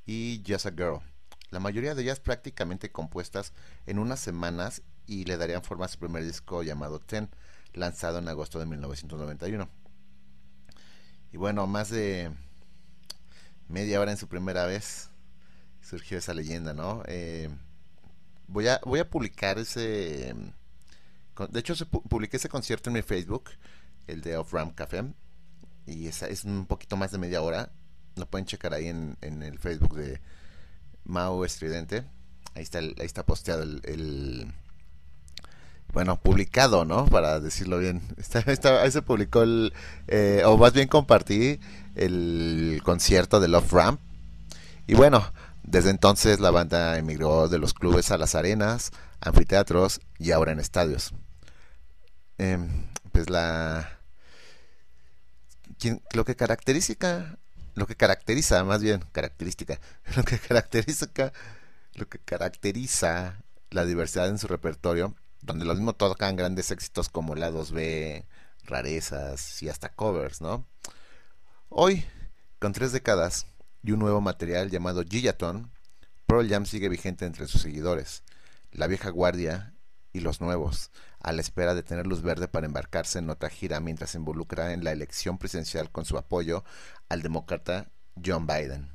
y 0.07 0.43
Just 0.47 0.67
a 0.67 0.71
Girl. 0.71 1.01
La 1.51 1.61
mayoría 1.61 1.95
de 1.95 2.03
ellas 2.03 2.21
prácticamente 2.21 2.91
compuestas 2.91 3.53
en 3.87 3.99
unas 3.99 4.21
semanas 4.21 4.83
y 5.07 5.25
le 5.25 5.37
darían 5.37 5.63
forma 5.63 5.85
a 5.85 5.89
su 5.89 5.99
primer 5.99 6.25
disco 6.25 6.63
llamado 6.63 7.01
Ten, 7.01 7.29
lanzado 7.75 8.19
en 8.19 8.29
agosto 8.29 8.59
de 8.59 8.67
1991. 8.67 9.69
Y 11.33 11.37
bueno, 11.37 11.67
más 11.67 11.91
de 11.91 12.31
media 13.69 14.01
hora 14.01 14.13
en 14.13 14.17
su 14.17 14.29
primera 14.29 14.67
vez 14.67 15.11
surgió 15.81 16.19
esa 16.19 16.35
leyenda, 16.35 16.73
¿no? 16.73 17.03
Eh, 17.07 17.49
voy, 18.47 18.69
a, 18.69 18.81
voy 18.85 19.01
a 19.01 19.09
publicar 19.09 19.59
ese... 19.59 20.35
De 21.51 21.61
hecho, 21.61 21.75
publiqué 21.87 22.37
ese 22.37 22.49
concierto 22.49 22.91
en 22.91 22.95
mi 22.95 23.03
Facebook, 23.03 23.51
el 24.07 24.21
de 24.21 24.37
Off 24.37 24.53
Ram 24.53 24.73
Café, 24.73 25.05
y 25.87 26.07
es 26.07 26.45
un 26.45 26.67
poquito 26.67 26.97
más 26.97 27.13
de 27.13 27.19
media 27.19 27.41
hora. 27.41 27.73
Lo 28.21 28.27
pueden 28.27 28.47
checar 28.47 28.75
ahí 28.75 28.87
en, 28.89 29.17
en 29.23 29.43
el 29.43 29.59
Facebook 29.59 29.97
de 29.97 30.21
Mau 31.05 31.45
Estridente. 31.45 32.05
Ahí 32.55 32.63
está, 32.63 32.79
el- 32.79 32.95
ahí 32.99 33.07
está 33.07 33.25
posteado 33.25 33.63
el, 33.63 34.53
bueno, 35.93 36.21
publicado, 36.21 36.85
¿no? 36.85 37.07
Para 37.07 37.41
decirlo 37.41 37.79
bien. 37.79 38.01
Ahí 38.83 38.91
se 38.93 39.03
publicó 39.03 39.43
el, 39.43 39.73
eh, 40.07 40.43
o 40.45 40.57
más 40.57 40.73
bien 40.73 40.87
compartí 40.89 41.59
el 41.97 42.81
concierto 42.85 43.41
de 43.41 43.49
Love 43.49 43.73
Ramp. 43.73 44.01
Y 44.87 44.95
bueno, 44.95 45.33
desde 45.65 45.91
entonces 45.91 46.39
la 46.41 46.51
banda 46.53 46.97
emigró 46.99 47.49
de 47.49 47.59
los 47.59 47.75
clubes 47.75 48.11
a 48.13 48.19
las 48.19 48.35
arenas, 48.37 48.93
anfiteatros 49.21 50.01
y 50.19 50.31
ahora 50.31 50.53
en 50.53 50.61
estadios. 50.61 51.13
Em, 52.39 52.87
pues 53.13 53.29
la 53.29 53.99
lo 56.13 56.25
que 56.25 56.37
caracteriza 56.37 57.39
lo 57.75 57.87
que 57.87 57.97
caracteriza 57.97 58.63
más 58.65 58.83
bien 58.83 59.05
característica 59.13 59.81
lo 60.17 60.23
que 60.23 60.39
caracteriza 60.39 61.09
lo 61.95 62.09
que 62.09 62.19
caracteriza 62.19 63.43
la 63.71 63.85
diversidad 63.85 64.29
en 64.29 64.39
su 64.39 64.47
repertorio 64.47 65.15
donde 65.43 65.65
lo 65.65 65.75
mismo 65.75 65.95
tocan 65.95 66.37
grandes 66.37 66.71
éxitos 66.71 67.09
como 67.09 67.35
lados 67.35 67.73
B 67.73 68.27
rarezas 68.65 69.63
y 69.63 69.69
hasta 69.69 69.91
covers 69.91 70.41
no 70.41 70.67
hoy 71.69 72.05
con 72.59 72.73
tres 72.73 72.93
décadas 72.93 73.47
y 73.83 73.93
un 73.93 74.01
nuevo 74.01 74.21
material 74.21 74.71
llamado 74.71 75.03
Gigaton 75.03 75.71
Pearl 76.27 76.49
Jam 76.49 76.67
sigue 76.67 76.89
vigente 76.89 77.25
entre 77.25 77.47
sus 77.47 77.63
seguidores 77.63 78.23
la 78.73 78.87
vieja 78.87 79.11
guardia 79.11 79.75
y 80.13 80.21
los 80.21 80.41
nuevos, 80.41 80.91
a 81.21 81.33
la 81.33 81.41
espera 81.41 81.75
de 81.75 81.83
tener 81.83 82.07
luz 82.07 82.23
verde 82.23 82.49
para 82.49 82.67
embarcarse 82.67 83.19
en 83.19 83.31
otra 83.31 83.51
gira 83.51 83.81
mientras 83.81 84.11
se 84.11 84.19
involucra 84.19 84.73
en 84.73 84.85
la 84.85 84.93
elección 84.93 85.39
presidencial 85.39 85.91
con 85.91 86.05
su 86.05 86.17
apoyo 86.17 86.65
al 87.09 87.23
demócrata 87.23 87.91
John 88.25 88.47
Biden. 88.47 88.91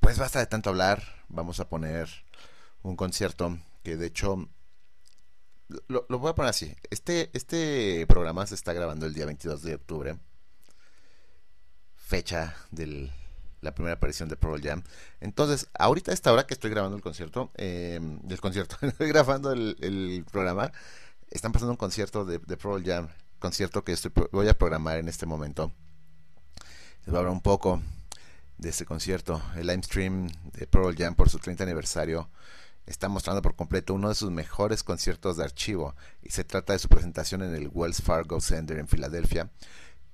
Pues 0.00 0.18
basta 0.18 0.38
de 0.38 0.46
tanto 0.46 0.70
hablar, 0.70 1.02
vamos 1.28 1.60
a 1.60 1.68
poner 1.68 2.08
un 2.82 2.96
concierto 2.96 3.58
que 3.82 3.96
de 3.96 4.06
hecho 4.06 4.48
lo, 5.88 6.06
lo 6.08 6.18
voy 6.18 6.30
a 6.30 6.34
poner 6.34 6.50
así. 6.50 6.76
Este, 6.90 7.30
este 7.32 8.06
programa 8.06 8.46
se 8.46 8.54
está 8.54 8.72
grabando 8.72 9.06
el 9.06 9.14
día 9.14 9.26
22 9.26 9.62
de 9.62 9.74
octubre, 9.74 10.18
fecha 11.96 12.54
de 12.70 13.10
la 13.64 13.74
primera 13.74 13.94
aparición 13.94 14.28
de 14.28 14.36
Pearl 14.36 14.60
Jam. 14.62 14.82
Entonces, 15.20 15.68
ahorita 15.74 16.10
a 16.10 16.14
esta 16.14 16.32
hora 16.32 16.46
que 16.46 16.54
estoy 16.54 16.70
grabando 16.70 16.96
el 16.96 17.02
concierto, 17.02 17.50
eh, 17.56 17.98
del 18.22 18.40
concierto, 18.40 18.76
estoy 18.86 19.08
grabando 19.08 19.52
el, 19.52 19.76
el 19.80 20.24
programa, 20.30 20.70
están 21.30 21.52
pasando 21.52 21.72
un 21.72 21.76
concierto 21.76 22.24
de, 22.24 22.38
de 22.38 22.56
Pearl 22.56 22.84
Jam, 22.84 23.08
concierto 23.38 23.82
que 23.84 23.92
estoy, 23.92 24.12
voy 24.30 24.48
a 24.48 24.56
programar 24.56 24.98
en 24.98 25.08
este 25.08 25.26
momento. 25.26 25.72
Les 27.00 27.06
voy 27.08 27.16
a 27.16 27.18
hablar 27.18 27.32
un 27.32 27.42
poco 27.42 27.82
de 28.58 28.70
este 28.70 28.84
concierto. 28.84 29.42
El 29.56 29.66
live 29.66 29.82
stream 29.82 30.28
de 30.52 30.66
Pearl 30.66 30.94
Jam 30.96 31.14
por 31.14 31.28
su 31.28 31.38
30 31.38 31.64
aniversario 31.64 32.30
está 32.86 33.08
mostrando 33.08 33.42
por 33.42 33.56
completo 33.56 33.94
uno 33.94 34.08
de 34.08 34.14
sus 34.14 34.30
mejores 34.30 34.82
conciertos 34.82 35.36
de 35.36 35.44
archivo 35.44 35.94
y 36.22 36.30
se 36.30 36.44
trata 36.44 36.72
de 36.72 36.78
su 36.78 36.88
presentación 36.88 37.42
en 37.42 37.54
el 37.54 37.70
Wells 37.72 38.02
Fargo 38.02 38.40
Center 38.40 38.78
en 38.78 38.88
Filadelfia, 38.88 39.50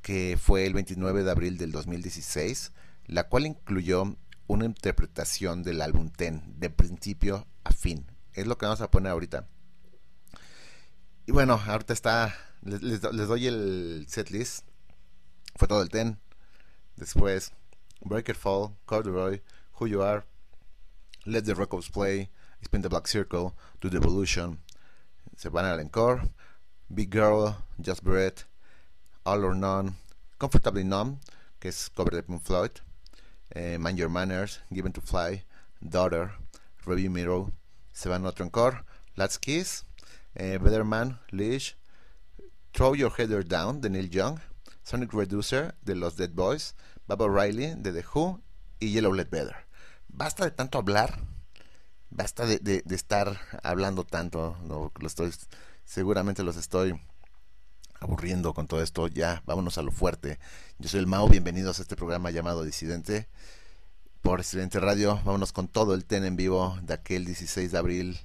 que 0.02 0.38
fue 0.40 0.66
el 0.66 0.74
29 0.74 1.24
de 1.24 1.30
abril 1.30 1.58
del 1.58 1.72
2016, 1.72 2.72
la 3.10 3.28
cual 3.28 3.46
incluyó 3.46 4.16
una 4.46 4.64
interpretación 4.64 5.62
del 5.62 5.80
álbum 5.82 6.10
Ten 6.10 6.42
de 6.58 6.70
principio 6.70 7.46
a 7.64 7.72
fin. 7.72 8.06
Es 8.32 8.46
lo 8.46 8.56
que 8.56 8.66
vamos 8.66 8.80
a 8.80 8.90
poner 8.90 9.12
ahorita. 9.12 9.48
Y 11.26 11.32
bueno, 11.32 11.60
ahorita 11.66 11.92
está, 11.92 12.34
les, 12.62 12.82
les 12.82 13.00
do- 13.00 13.12
les 13.12 13.28
doy 13.28 13.46
el 13.46 14.06
setlist. 14.08 14.64
Fue 15.56 15.68
todo 15.68 15.82
el 15.82 15.88
Ten. 15.88 16.18
Después, 16.96 17.52
Breaker 18.02 18.36
Fall, 18.36 18.76
Corduroy, 18.86 19.42
Who 19.78 19.86
You 19.88 20.02
Are, 20.02 20.24
Let 21.24 21.42
the 21.42 21.54
Records 21.54 21.90
Play, 21.90 22.30
Spin 22.62 22.82
the 22.82 22.88
Black 22.88 23.06
Circle, 23.08 23.52
Do 23.80 23.90
the 23.90 23.96
Evolution, 23.96 24.60
se 25.36 25.48
van 25.48 25.64
al 25.64 25.80
encore, 25.80 26.22
Big 26.88 27.10
Girl, 27.12 27.54
Just 27.84 28.02
Breath, 28.02 28.44
All 29.24 29.44
or 29.44 29.54
None, 29.54 29.94
Comfortably 30.38 30.84
Numb, 30.84 31.18
que 31.58 31.68
es 31.68 31.90
cover 31.90 32.14
de 32.14 32.22
Pink 32.22 32.42
Floyd, 32.42 32.70
eh, 33.50 33.78
Mind 33.78 33.98
Your 33.98 34.08
Manners, 34.10 34.60
Given 34.70 34.92
to 34.92 35.00
Fly, 35.00 35.44
Daughter, 35.80 36.32
Review 36.86 37.10
Mirror, 37.10 37.52
se 37.92 38.08
van 38.08 38.22
Let's 39.16 39.38
Kiss, 39.38 39.84
eh, 40.34 40.58
Better 40.58 40.84
Throw 42.72 42.94
Your 42.94 43.12
Header 43.16 43.44
Down 43.46 43.80
de 43.80 43.90
Neil 43.90 44.08
Young, 44.10 44.38
Sonic 44.82 45.12
Reducer 45.12 45.74
de 45.82 45.94
los 45.94 46.16
Dead 46.16 46.30
Boys, 46.30 46.74
Baba 47.06 47.26
Riley 47.28 47.74
de 47.76 47.92
The 47.92 48.04
Who 48.14 48.40
y 48.78 48.92
Yellow 48.92 49.12
Let 49.12 49.28
Better. 49.30 49.56
Basta 50.08 50.44
de 50.44 50.50
tanto 50.52 50.78
hablar, 50.78 51.20
basta 52.10 52.46
de, 52.46 52.58
de- 52.58 52.82
de 52.84 52.94
estar 52.94 53.40
hablando 53.62 54.04
tanto, 54.04 54.56
no, 54.64 54.92
lo 54.98 55.06
estoy, 55.06 55.32
seguramente 55.84 56.42
los 56.42 56.56
estoy 56.56 57.00
aburriendo 58.00 58.54
con 58.54 58.66
todo 58.66 58.82
esto, 58.82 59.06
ya 59.08 59.42
vámonos 59.46 59.78
a 59.78 59.82
lo 59.82 59.92
fuerte. 59.92 60.38
Yo 60.78 60.88
soy 60.88 61.00
el 61.00 61.06
Mao, 61.06 61.28
bienvenidos 61.28 61.78
a 61.78 61.82
este 61.82 61.96
programa 61.96 62.30
llamado 62.30 62.64
Disidente 62.64 63.28
por 64.22 64.40
Disidente 64.40 64.80
Radio, 64.80 65.16
vámonos 65.24 65.52
con 65.52 65.68
todo 65.68 65.94
el 65.94 66.04
TEN 66.04 66.24
en 66.24 66.36
vivo 66.36 66.78
de 66.82 66.94
aquel 66.94 67.24
16 67.24 67.72
de 67.72 67.78
abril. 67.78 68.20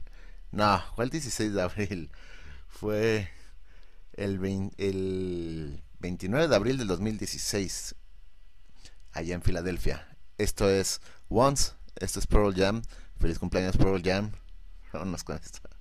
No, 0.52 0.82
el 0.98 1.10
16 1.10 1.54
de 1.54 1.62
abril, 1.62 2.12
fue 2.68 3.30
el, 4.14 4.72
el 4.78 5.84
29 6.00 6.48
de 6.48 6.56
abril 6.56 6.78
del 6.78 6.88
2016 6.88 7.96
allá 9.12 9.36
en 9.36 9.42
Filadelfia. 9.42 10.08
Esto 10.38 10.70
es 10.70 11.02
Once, 11.30 11.74
esto 11.96 12.20
es 12.20 12.28
Pearl 12.28 12.54
Jam. 12.56 12.82
Feliz 13.20 13.40
cumpleaños 13.40 13.78
Pearl 13.78 14.02
Jam. 14.04 14.32
Vámonos 14.92 15.24
con 15.24 15.38
esto. 15.38 15.75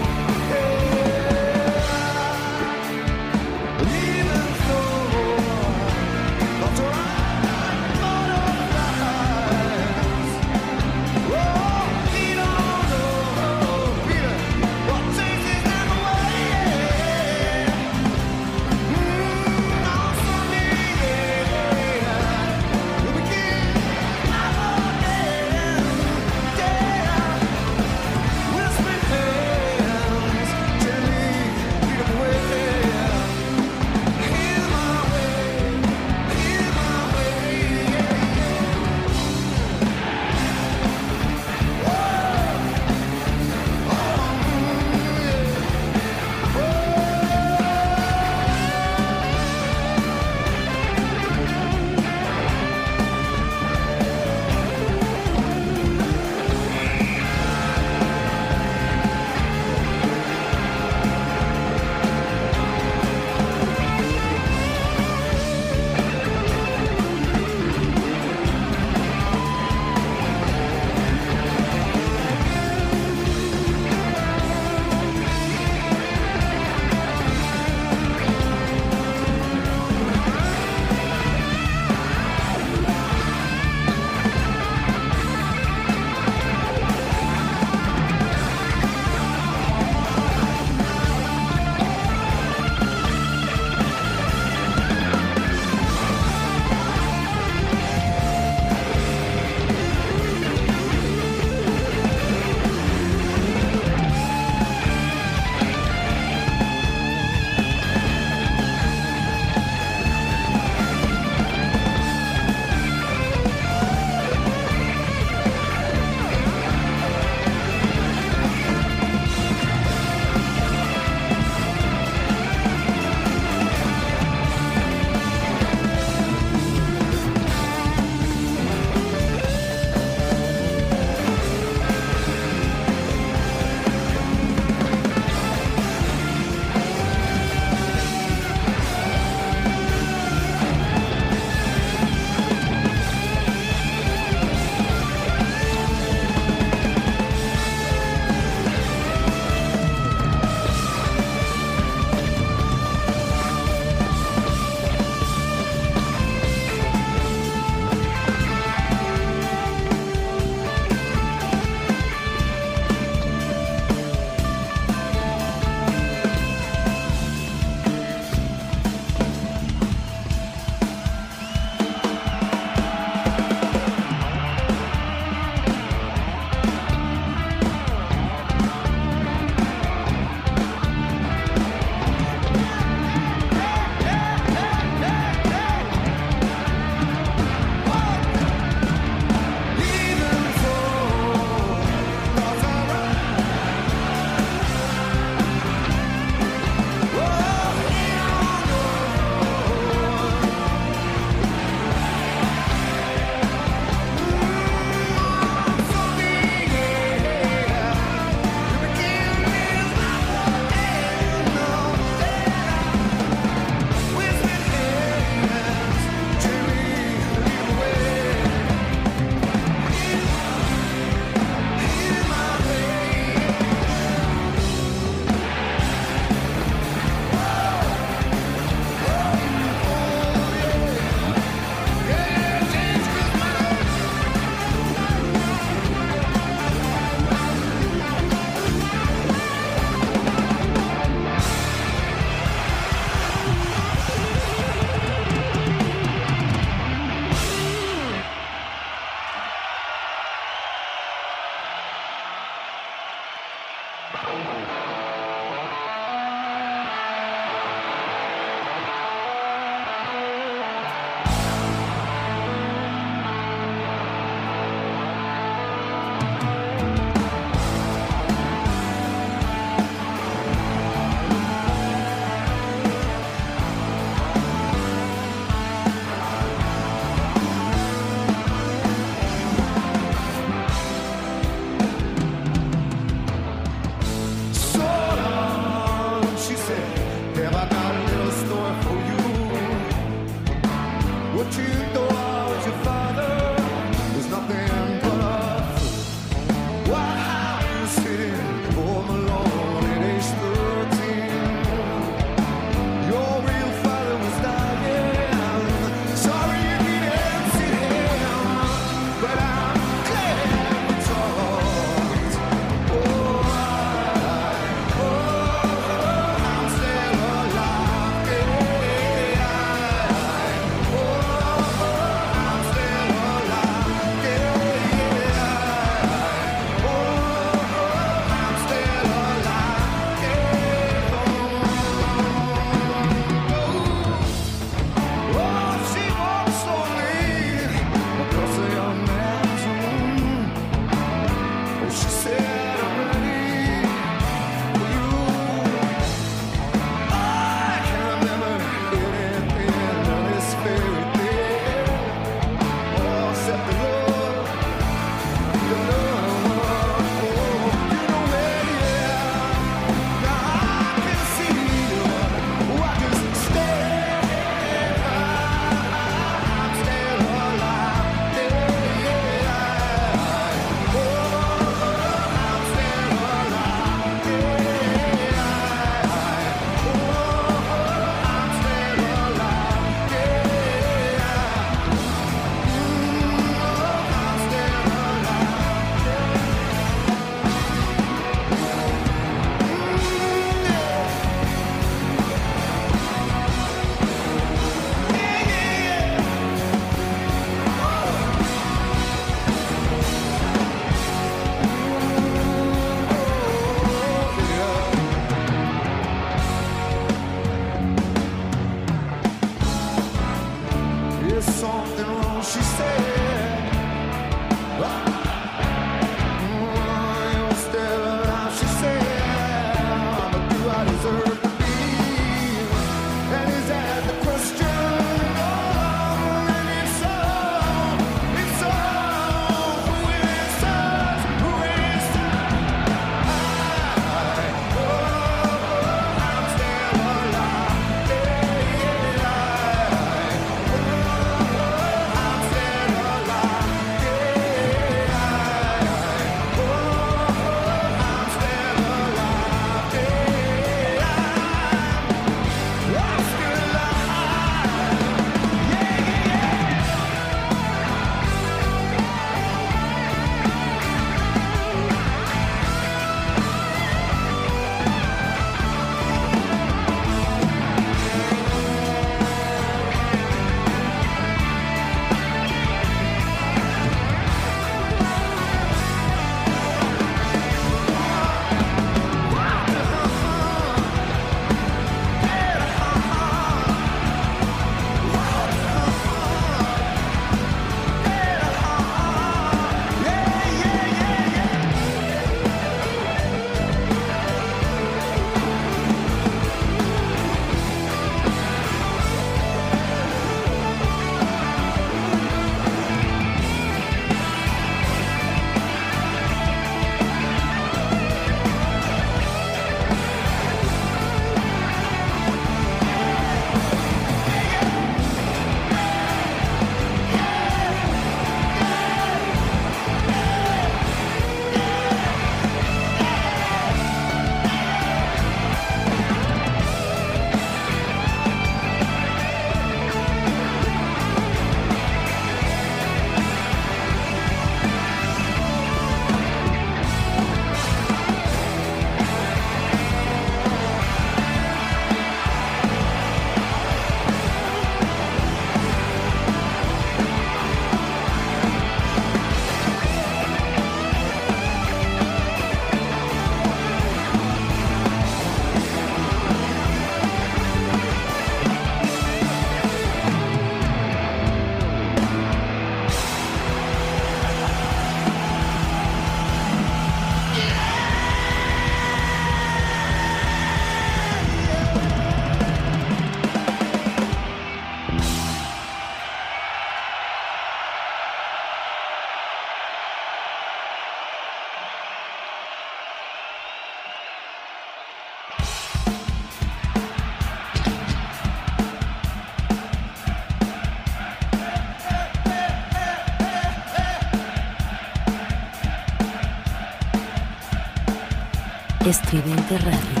Estridente 598.91 599.57
Radio. 599.59 600.00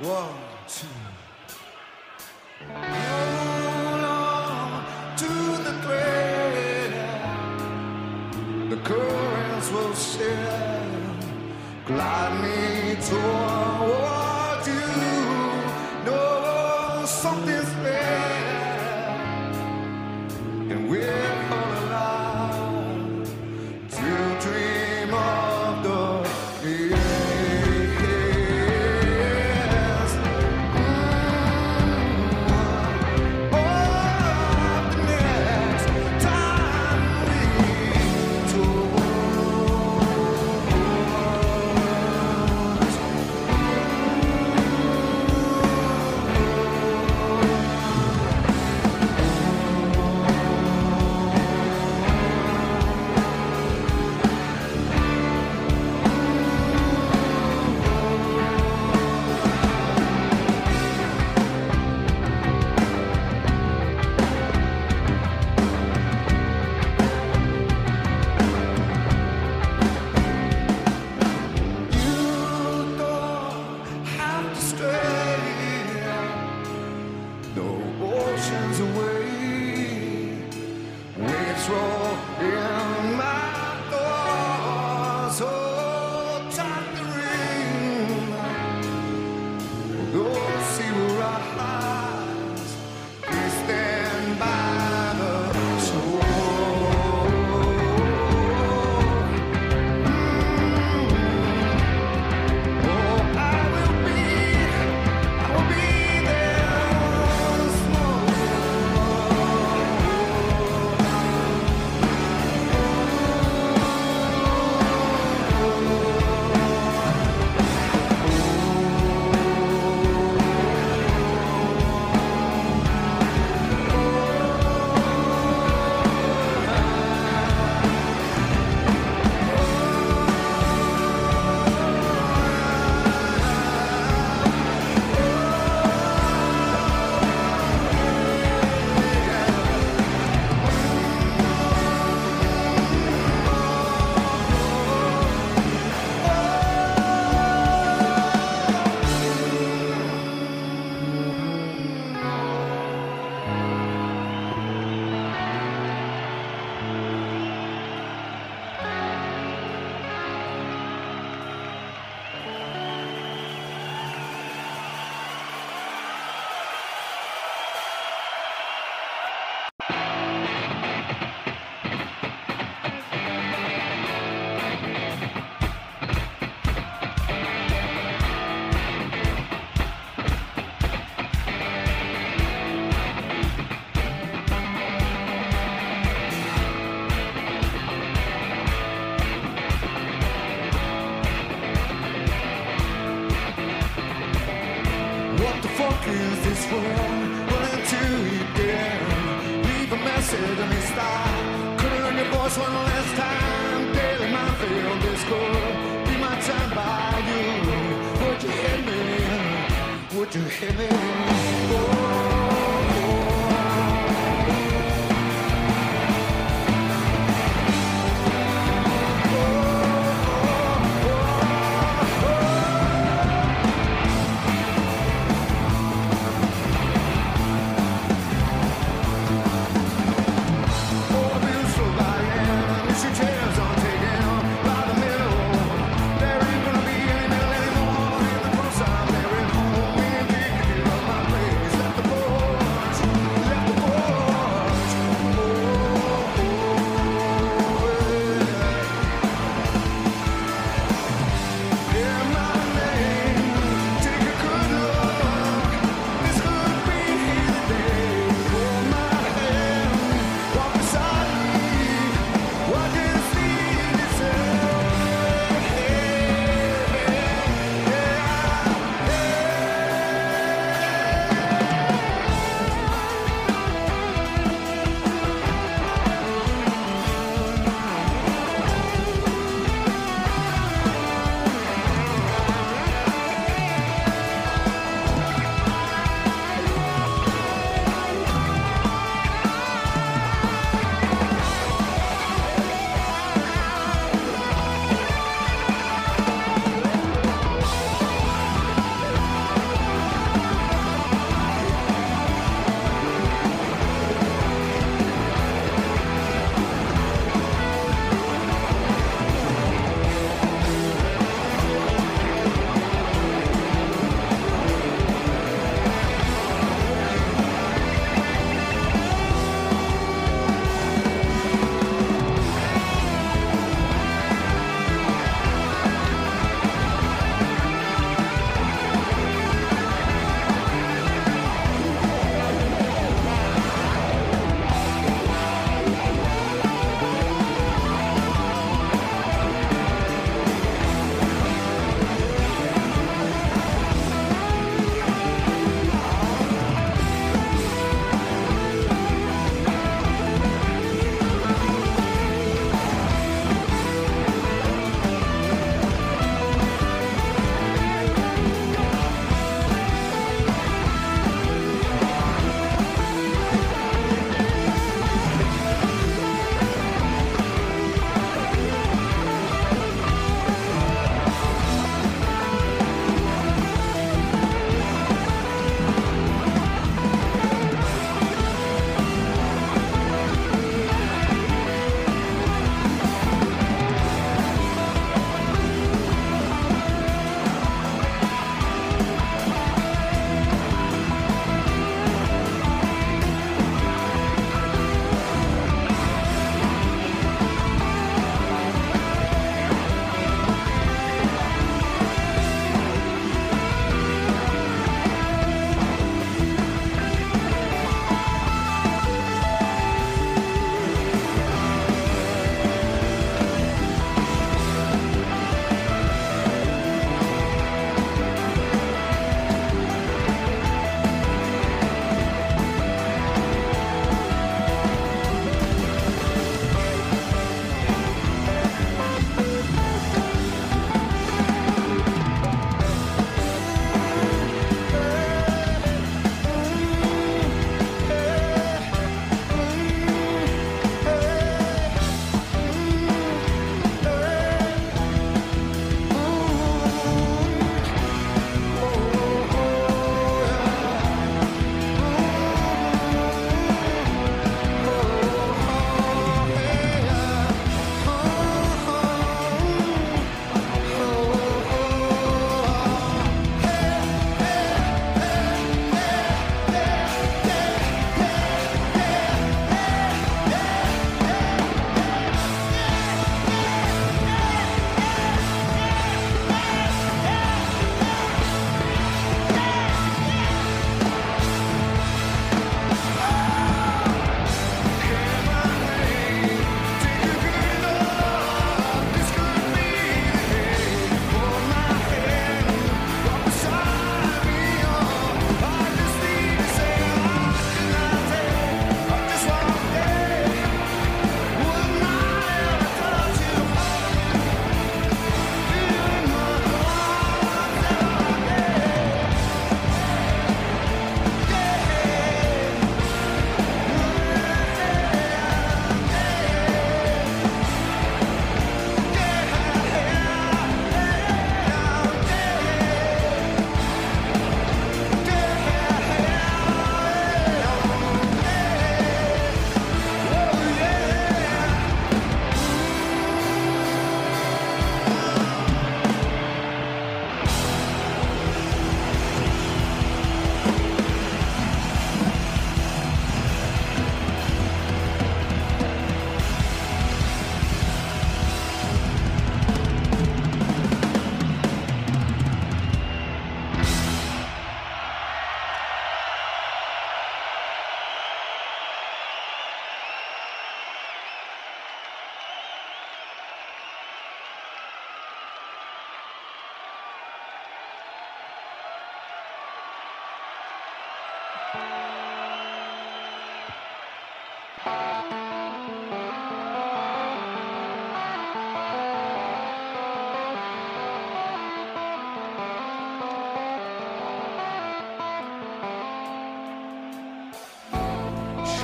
One, 0.00 0.47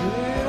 Yeah. 0.04 0.43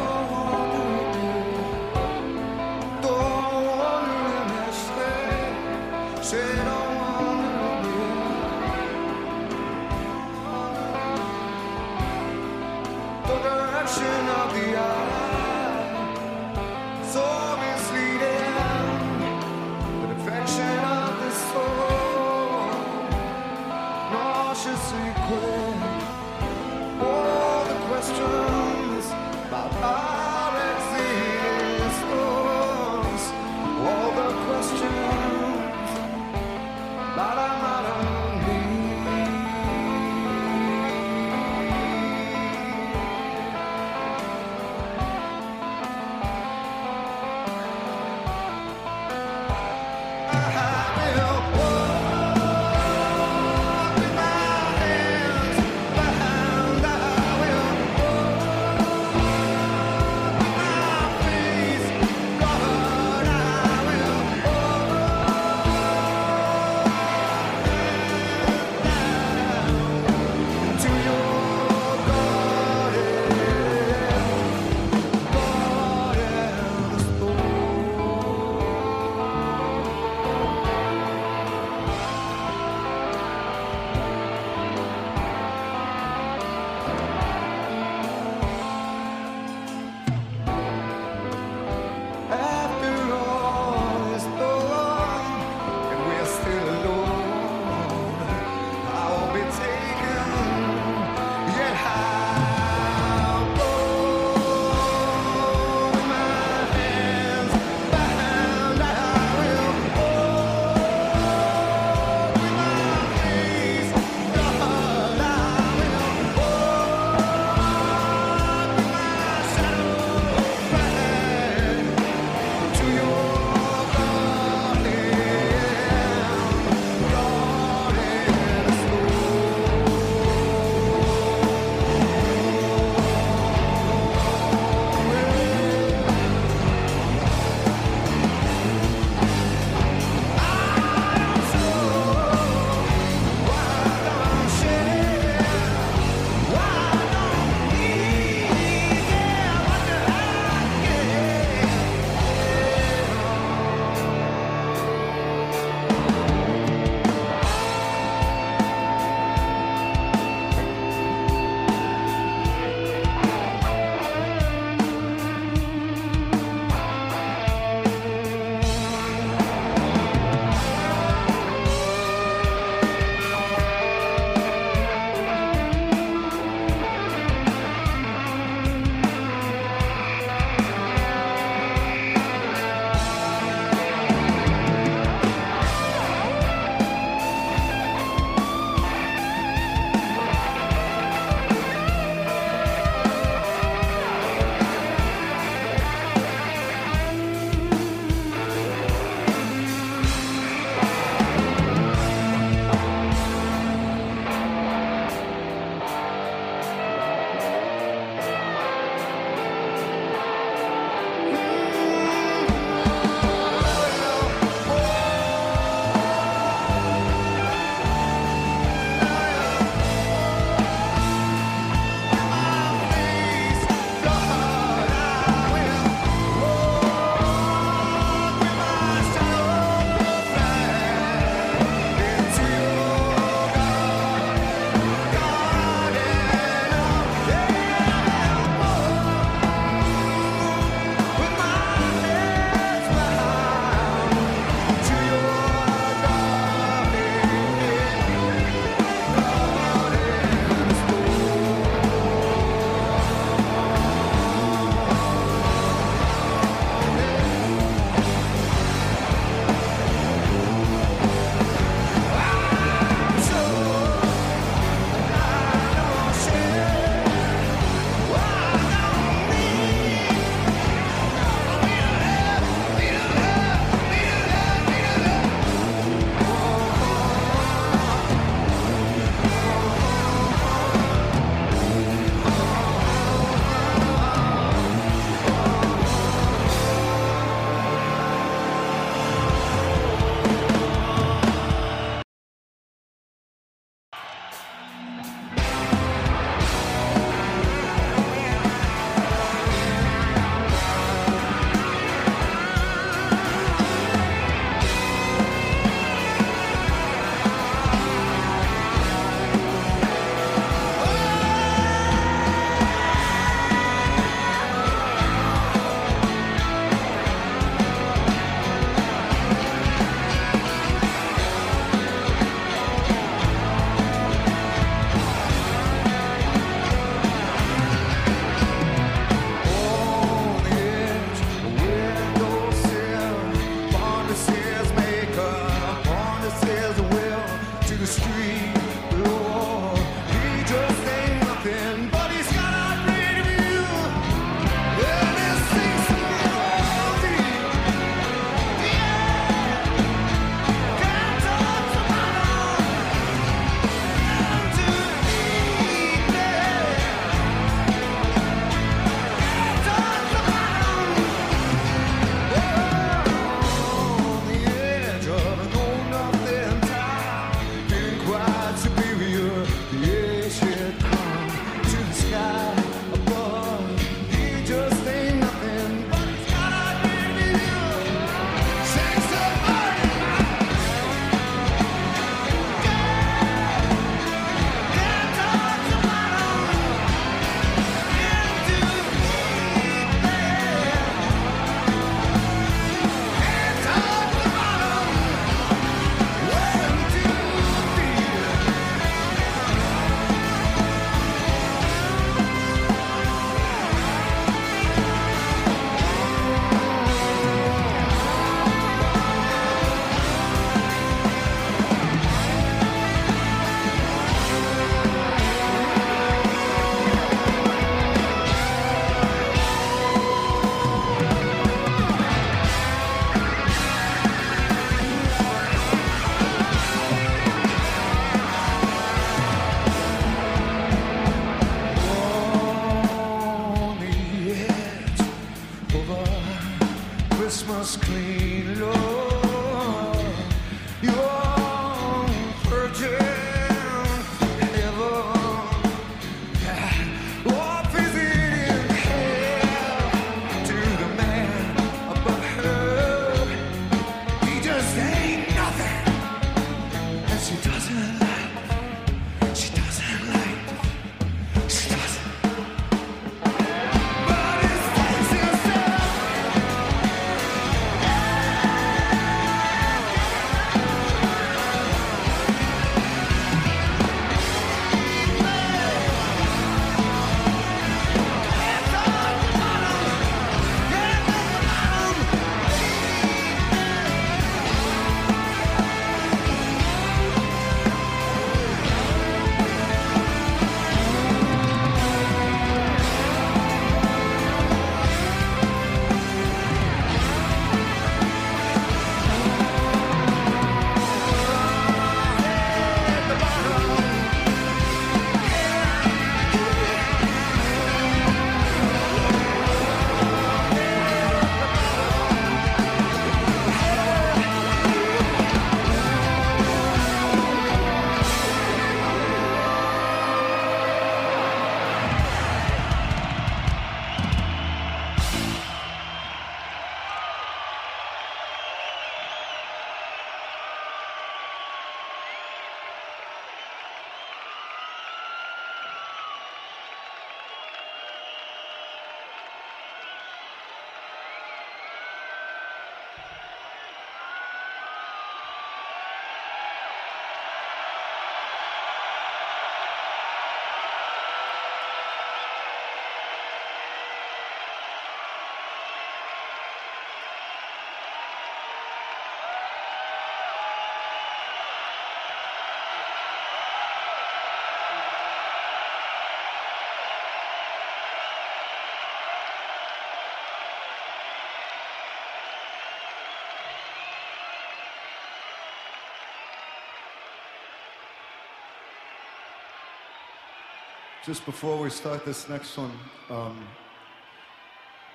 Just 581.05 581.23
before 581.27 581.61
we 581.61 581.69
start 581.69 582.03
this 582.03 582.27
next 582.29 582.57
one, 582.57 582.71
um, 583.11 583.47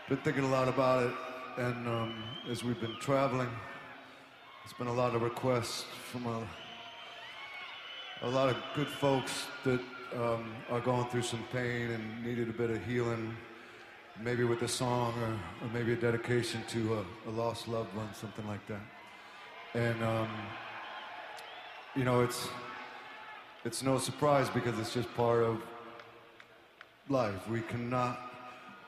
been 0.09 0.19
thinking 0.19 0.43
a 0.43 0.49
lot 0.49 0.67
about 0.67 1.05
it, 1.05 1.15
and 1.57 1.87
um, 1.87 2.25
as 2.51 2.65
we've 2.65 2.81
been 2.81 2.97
traveling, 2.99 3.49
there's 4.65 4.73
been 4.77 4.89
a 4.89 4.93
lot 4.93 5.15
of 5.15 5.23
requests 5.23 5.85
from 6.11 6.27
a, 6.27 6.43
a 8.23 8.29
lot 8.29 8.49
of 8.49 8.57
good 8.75 8.89
folks 8.89 9.47
that 9.63 9.81
um, 10.17 10.51
are 10.69 10.81
going 10.81 11.07
through 11.11 11.23
some 11.23 11.45
pain 11.53 11.93
and 11.93 12.25
needed 12.25 12.49
a 12.49 12.53
bit 12.53 12.71
of 12.71 12.85
healing, 12.85 13.37
maybe 14.21 14.43
with 14.43 14.63
a 14.63 14.69
song 14.69 15.15
or, 15.23 15.65
or 15.65 15.71
maybe 15.73 15.93
a 15.93 15.97
dedication 15.97 16.61
to 16.71 16.95
a, 16.95 17.29
a 17.29 17.31
lost 17.31 17.69
loved 17.69 17.95
one, 17.95 18.13
something 18.15 18.49
like 18.49 18.67
that. 18.67 18.83
And 19.75 20.03
um, 20.03 20.29
you 21.95 22.03
know, 22.03 22.23
it's 22.23 22.49
it's 23.65 23.85
no 23.85 23.97
surprise 23.99 24.49
because 24.49 24.77
it's 24.77 24.93
just 24.93 25.15
part 25.15 25.45
of 25.45 25.63
life. 27.11 27.49
We 27.49 27.61
cannot 27.63 28.21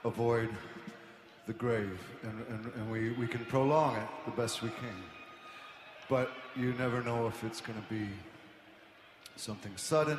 avoid 0.04 0.48
the 1.46 1.52
grave, 1.52 1.98
and, 2.22 2.46
and, 2.48 2.72
and 2.74 2.90
we, 2.90 3.10
we 3.10 3.26
can 3.26 3.44
prolong 3.46 3.96
it 3.96 4.08
the 4.24 4.30
best 4.30 4.62
we 4.62 4.68
can. 4.68 5.02
But 6.08 6.30
you 6.54 6.72
never 6.74 7.02
know 7.02 7.26
if 7.26 7.42
it's 7.42 7.60
going 7.60 7.80
to 7.80 7.88
be 7.92 8.08
something 9.34 9.72
sudden, 9.76 10.18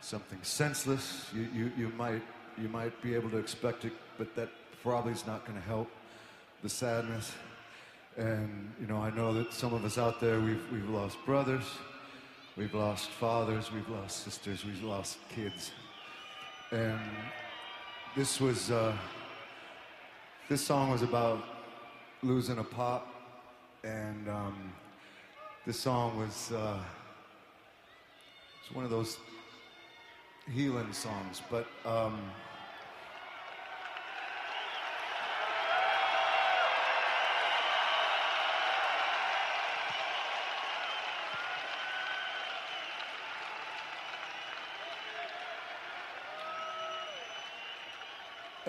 something 0.00 0.38
senseless. 0.42 1.26
You, 1.34 1.48
you, 1.52 1.72
you, 1.76 1.88
might, 1.96 2.22
you 2.56 2.68
might 2.68 3.00
be 3.02 3.14
able 3.16 3.30
to 3.30 3.38
expect 3.38 3.84
it, 3.84 3.92
but 4.16 4.34
that 4.36 4.48
probably 4.82 5.12
is 5.12 5.26
not 5.26 5.44
going 5.44 5.58
to 5.58 5.66
help 5.66 5.90
the 6.62 6.68
sadness. 6.68 7.32
And, 8.16 8.72
you 8.80 8.86
know, 8.86 8.98
I 8.98 9.10
know 9.10 9.32
that 9.34 9.52
some 9.52 9.74
of 9.74 9.84
us 9.84 9.98
out 9.98 10.20
there, 10.20 10.40
we've, 10.40 10.62
we've 10.72 10.88
lost 10.88 11.16
brothers, 11.26 11.64
we've 12.56 12.74
lost 12.74 13.10
fathers, 13.10 13.72
we've 13.72 13.88
lost 13.88 14.24
sisters, 14.24 14.64
we've 14.64 14.82
lost 14.84 15.18
kids. 15.30 15.72
And 16.70 17.00
this 18.14 18.40
was, 18.42 18.70
uh, 18.70 18.94
this 20.50 20.60
song 20.60 20.90
was 20.90 21.00
about 21.00 21.42
losing 22.22 22.58
a 22.58 22.64
pop. 22.64 23.06
And 23.84 24.28
um, 24.28 24.72
this 25.64 25.80
song 25.80 26.18
was, 26.18 26.52
uh, 26.52 26.78
it's 28.60 28.74
one 28.74 28.84
of 28.84 28.90
those 28.90 29.16
healing 30.52 30.92
songs. 30.92 31.40
But 31.50 31.66
um, 31.86 32.20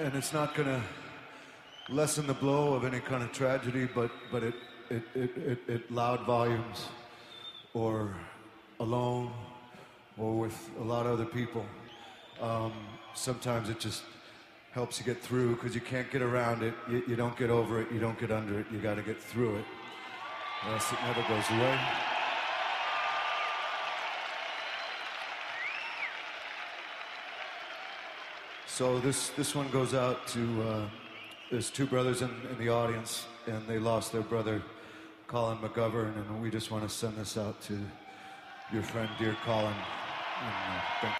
and 0.05 0.15
it's 0.15 0.31
not 0.31 0.55
going 0.55 0.67
to 0.67 0.81
lessen 1.89 2.25
the 2.25 2.33
blow 2.33 2.73
of 2.73 2.85
any 2.85 2.99
kind 2.99 3.21
of 3.21 3.31
tragedy, 3.31 3.87
but, 3.93 4.09
but 4.31 4.43
it, 4.43 4.53
it, 4.89 5.03
it, 5.13 5.37
it, 5.37 5.59
it 5.67 5.91
loud 5.91 6.25
volumes 6.25 6.87
or 7.73 8.15
alone 8.79 9.31
or 10.17 10.37
with 10.37 10.69
a 10.79 10.83
lot 10.83 11.05
of 11.05 11.13
other 11.13 11.25
people. 11.25 11.65
Um, 12.41 12.71
sometimes 13.13 13.69
it 13.69 13.79
just 13.79 14.03
helps 14.71 14.99
you 14.99 15.05
get 15.05 15.21
through 15.21 15.55
because 15.55 15.75
you 15.75 15.81
can't 15.81 16.09
get 16.11 16.21
around 16.21 16.63
it. 16.63 16.73
You, 16.89 17.03
you 17.07 17.15
don't 17.15 17.37
get 17.37 17.49
over 17.49 17.81
it. 17.81 17.91
You 17.91 17.99
don't 17.99 18.17
get 18.19 18.31
under 18.31 18.59
it. 18.59 18.67
You 18.71 18.79
got 18.79 18.95
to 18.95 19.01
get 19.01 19.21
through 19.21 19.57
it. 19.57 19.65
Else 20.69 20.91
it 20.91 20.99
never 21.05 21.21
goes 21.27 21.49
away. 21.49 21.79
So 28.79 28.97
this 28.97 29.27
this 29.31 29.55
one 29.55 29.69
goes 29.71 29.93
out 29.93 30.25
to 30.27 30.61
uh, 30.61 30.89
there's 31.51 31.69
two 31.69 31.85
brothers 31.85 32.21
in, 32.21 32.29
in 32.49 32.57
the 32.57 32.69
audience, 32.69 33.25
and 33.45 33.67
they 33.67 33.77
lost 33.77 34.13
their 34.13 34.21
brother, 34.21 34.63
Colin 35.27 35.57
McGovern, 35.57 36.15
and 36.15 36.41
we 36.41 36.49
just 36.49 36.71
want 36.71 36.87
to 36.87 36.89
send 36.89 37.17
this 37.17 37.37
out 37.37 37.61
to 37.63 37.77
your 38.71 38.83
friend, 38.83 39.09
dear 39.19 39.35
Colin. 39.43 39.65
And, 39.65 39.75
uh, 39.75 40.81
thank 41.01 41.18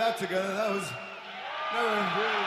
that 0.00 0.16
together. 0.16 0.54
That 0.54 0.70
was 0.70 0.90
never 1.74 1.90
really. 2.16 2.46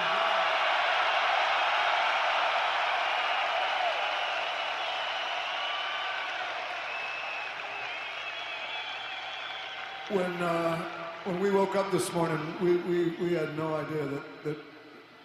When 10.10 10.34
uh, 10.42 10.82
when 11.26 11.40
we 11.40 11.52
woke 11.52 11.76
up 11.76 11.92
this 11.92 12.12
morning, 12.12 12.40
we, 12.60 12.78
we, 12.78 13.10
we 13.22 13.34
had 13.34 13.56
no 13.56 13.76
idea 13.76 14.04
that, 14.06 14.44
that 14.46 14.58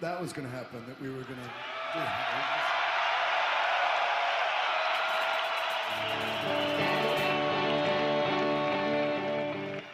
that 0.02 0.20
was 0.20 0.34
going 0.34 0.46
to 0.46 0.54
happen. 0.54 0.84
That 0.86 1.00
we 1.00 1.08
were 1.08 1.22
going 1.22 1.38
to 1.38 1.50
do. 1.94 2.00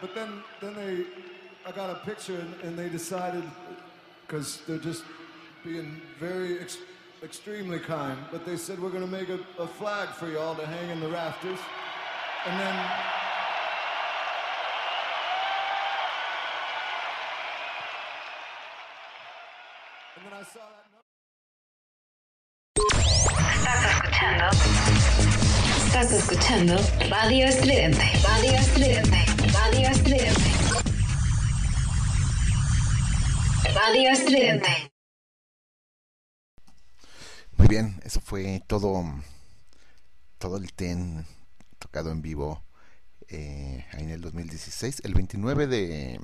But 0.01 0.13
then 0.13 0.43
then 0.59 0.75
they, 0.75 1.05
I 1.67 1.71
got 1.71 1.89
a 1.89 1.95
picture 2.05 2.35
and, 2.35 2.53
and 2.61 2.77
they 2.77 2.89
decided 2.89 3.43
because 4.27 4.61
they're 4.67 4.77
just 4.77 5.03
being 5.63 5.99
very 6.19 6.59
ex- 6.59 6.77
extremely 7.23 7.79
kind. 7.79 8.19
But 8.31 8.45
they 8.45 8.55
said 8.55 8.79
we're 8.79 8.91
going 8.91 9.03
to 9.03 9.11
make 9.11 9.29
a, 9.29 9.39
a 9.57 9.65
flag 9.65 10.09
for 10.09 10.29
y'all 10.29 10.53
to 10.53 10.65
hang 10.65 10.91
in 10.91 10.99
the 10.99 11.07
rafters, 11.09 11.57
and 12.45 12.59
then. 12.59 12.75
Estás 23.55 23.85
escuchando. 23.89 24.49
Estás 25.87 26.11
escuchando 26.11 26.75
Radio 27.09 27.47
Estridente. 27.47 28.03
Radio 28.23 28.51
Estridente. 28.51 29.25
Radio 29.53 29.89
Estridente. 29.89 30.04
Radio 33.75 34.09
Estridente. 34.09 34.93
Muy 37.57 37.67
bien, 37.67 37.99
eso 38.05 38.21
fue 38.21 38.63
todo, 38.67 39.03
todo 40.37 40.55
el 40.55 40.71
TEN 40.71 41.25
tocado 41.77 42.11
en 42.11 42.21
vivo 42.21 42.63
eh, 43.27 43.85
en 43.91 44.11
el 44.11 44.21
2016, 44.21 45.01
el 45.03 45.13
29 45.13 45.67
de 45.67 46.21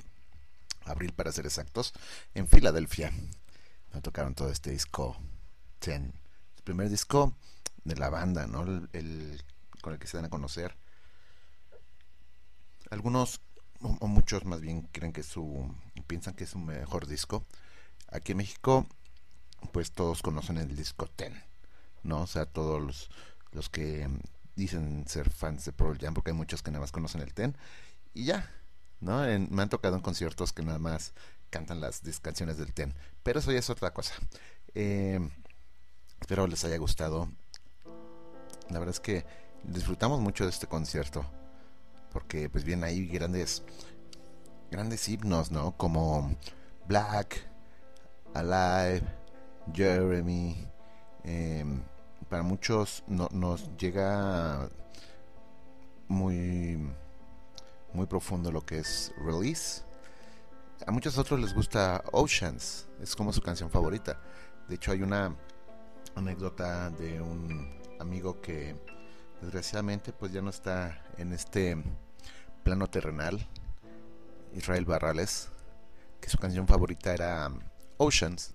abril 0.86 1.12
para 1.12 1.30
ser 1.30 1.44
exactos, 1.44 1.92
en 2.32 2.48
Filadelfia. 2.48 3.12
Me 3.92 4.00
tocaron 4.00 4.34
todo 4.34 4.50
este 4.50 4.70
disco 4.70 5.18
TEN, 5.78 6.14
el 6.56 6.62
primer 6.62 6.88
disco 6.88 7.36
de 7.84 7.96
la 7.96 8.08
banda, 8.08 8.46
¿no? 8.46 8.62
El, 8.62 9.42
con 9.82 9.92
el 9.92 9.98
que 9.98 10.06
se 10.06 10.16
dan 10.16 10.24
a 10.24 10.30
conocer. 10.30 10.74
Algunos, 12.88 13.42
o 13.82 14.06
muchos 14.06 14.46
más 14.46 14.62
bien, 14.62 14.88
creen 14.90 15.12
que 15.12 15.22
su, 15.22 15.70
piensan 16.02 16.34
que 16.34 16.44
es 16.44 16.50
su 16.50 16.58
mejor 16.58 17.06
disco. 17.06 17.44
Aquí 18.08 18.32
en 18.32 18.38
México 18.38 18.86
pues 19.70 19.92
todos 19.92 20.22
conocen 20.22 20.58
el 20.58 20.74
disco 20.74 21.06
Ten, 21.06 21.40
¿no? 22.02 22.22
O 22.22 22.26
sea, 22.26 22.46
todos 22.46 22.82
los, 22.82 23.10
los 23.52 23.68
que 23.68 24.08
dicen 24.56 25.04
ser 25.06 25.30
fans 25.30 25.64
de 25.64 25.72
Pearl 25.72 25.98
Jam, 25.98 26.14
porque 26.14 26.30
hay 26.30 26.36
muchos 26.36 26.62
que 26.62 26.70
nada 26.70 26.80
más 26.80 26.92
conocen 26.92 27.20
el 27.20 27.32
Ten, 27.32 27.56
y 28.14 28.24
ya, 28.24 28.50
¿no? 29.00 29.20
Me 29.20 29.62
han 29.62 29.68
tocado 29.68 29.96
en 29.96 30.02
conciertos 30.02 30.52
que 30.52 30.62
nada 30.62 30.78
más 30.78 31.12
cantan 31.50 31.80
las 31.80 32.02
canciones 32.20 32.58
del 32.58 32.72
Ten, 32.72 32.94
pero 33.22 33.38
eso 33.38 33.52
ya 33.52 33.58
es 33.58 33.70
otra 33.70 33.92
cosa. 33.92 34.14
Eh, 34.74 35.20
espero 36.20 36.46
les 36.46 36.64
haya 36.64 36.78
gustado. 36.78 37.28
La 38.70 38.78
verdad 38.78 38.94
es 38.94 39.00
que 39.00 39.26
disfrutamos 39.64 40.20
mucho 40.20 40.44
de 40.44 40.50
este 40.50 40.66
concierto, 40.66 41.24
porque 42.10 42.48
pues 42.48 42.64
vienen 42.64 42.84
ahí 42.84 43.06
grandes, 43.06 43.62
grandes 44.72 45.06
himnos, 45.08 45.50
¿no? 45.52 45.76
Como 45.76 46.34
Black, 46.88 47.46
Alive, 48.34 49.06
Jeremy. 49.72 50.66
eh, 51.24 51.64
para 52.28 52.42
muchos 52.42 53.04
no- 53.06 53.28
nos 53.30 53.70
llega 53.76 54.68
muy, 56.08 56.78
muy 57.92 58.06
profundo 58.06 58.50
lo 58.50 58.64
que 58.64 58.78
es 58.78 59.12
Release. 59.18 59.82
A 60.86 60.90
muchos 60.90 61.16
otros 61.18 61.38
les 61.38 61.54
gusta 61.54 62.02
Oceans, 62.12 62.88
es 63.00 63.14
como 63.14 63.32
su 63.32 63.40
canción 63.40 63.70
favorita. 63.70 64.18
De 64.68 64.74
hecho, 64.74 64.90
hay 64.90 65.02
una 65.02 65.36
anécdota 66.16 66.90
de 66.90 67.20
un 67.20 67.78
amigo 68.00 68.40
que 68.40 68.74
desgraciadamente 69.40 70.12
pues 70.12 70.32
ya 70.32 70.42
no 70.42 70.50
está 70.50 71.04
en 71.18 71.32
este 71.32 71.76
plano 72.64 72.88
terrenal, 72.88 73.46
Israel 74.54 74.84
Barrales, 74.84 75.48
que 76.20 76.28
su 76.30 76.38
canción 76.38 76.66
favorita 76.66 77.12
era 77.12 77.50
Oceans. 77.98 78.54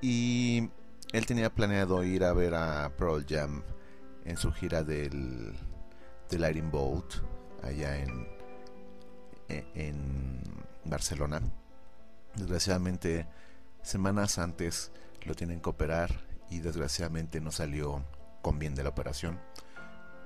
Y 0.00 0.70
él 1.12 1.26
tenía 1.26 1.54
planeado 1.54 2.02
ir 2.04 2.24
a 2.24 2.32
ver 2.32 2.54
a 2.54 2.90
Pearl 2.96 3.24
Jam 3.28 3.62
en 4.24 4.36
su 4.36 4.52
gira 4.52 4.82
del, 4.82 5.54
del 6.30 6.40
Lightning 6.40 6.70
Bolt 6.70 7.14
allá 7.62 7.98
en, 7.98 8.28
e- 9.48 9.66
en 9.74 10.42
Barcelona. 10.84 11.40
Desgraciadamente, 12.34 13.26
semanas 13.82 14.38
antes 14.38 14.90
lo 15.24 15.34
tienen 15.34 15.60
que 15.60 15.70
operar 15.70 16.10
y 16.50 16.60
desgraciadamente 16.60 17.40
no 17.40 17.52
salió 17.52 18.04
con 18.42 18.58
bien 18.58 18.74
de 18.74 18.82
la 18.82 18.90
operación. 18.90 19.38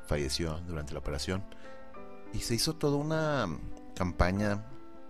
Falleció 0.06 0.60
durante 0.60 0.92
la 0.92 1.00
operación 1.00 1.44
y 2.32 2.40
se 2.40 2.54
hizo 2.54 2.76
toda 2.76 2.96
una 2.96 3.48
campaña 3.96 4.62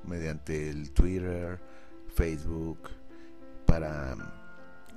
mediante 0.05 0.71
el 0.71 0.93
Twitter, 0.93 1.61
Facebook, 2.15 2.89
para 3.67 4.17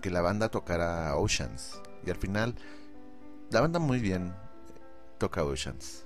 que 0.01 0.11
la 0.11 0.21
banda 0.21 0.49
tocara 0.49 1.15
Oceans. 1.17 1.81
Y 2.05 2.11
al 2.11 2.17
final, 2.17 2.55
la 3.49 3.61
banda 3.61 3.79
muy 3.79 3.99
bien 3.99 4.33
toca 5.17 5.43
Oceans. 5.43 6.05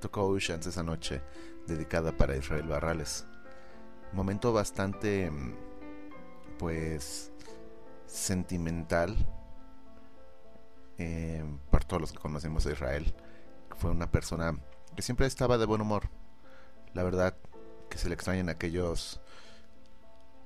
Tocó 0.00 0.26
Oceans 0.26 0.66
esa 0.66 0.82
noche, 0.82 1.22
dedicada 1.66 2.12
para 2.16 2.36
Israel 2.36 2.66
Barrales. 2.66 3.24
Momento 4.12 4.52
bastante, 4.52 5.30
mm, 5.30 5.54
pues, 6.58 7.32
sentimental 8.06 9.16
eh, 10.98 11.42
por 11.70 11.84
todos 11.84 12.02
los 12.02 12.12
que 12.12 12.18
conocemos 12.18 12.66
a 12.66 12.72
Israel. 12.72 13.14
Fue 13.78 13.90
una 13.90 14.10
persona 14.10 14.58
que 14.94 15.02
siempre 15.02 15.26
estaba 15.26 15.56
de 15.56 15.66
buen 15.66 15.80
humor. 15.80 16.10
La 16.94 17.02
verdad 17.02 17.34
que 17.88 17.98
se 17.98 18.08
le 18.08 18.14
extrañan 18.14 18.48
aquellos, 18.48 19.20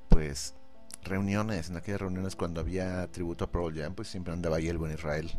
pues, 0.09 0.55
reuniones, 1.03 1.71
en 1.71 1.77
aquellas 1.77 2.01
reuniones 2.01 2.37
cuando 2.37 2.61
había 2.61 3.07
tributo 3.13 3.45
a 3.45 3.51
Pearl 3.51 3.75
Jam, 3.75 3.95
pues 3.95 4.09
siempre 4.09 4.33
andaba 4.33 4.57
ahí 4.57 4.69
el 4.69 4.79
buen 4.79 4.93
Israel. 4.93 5.31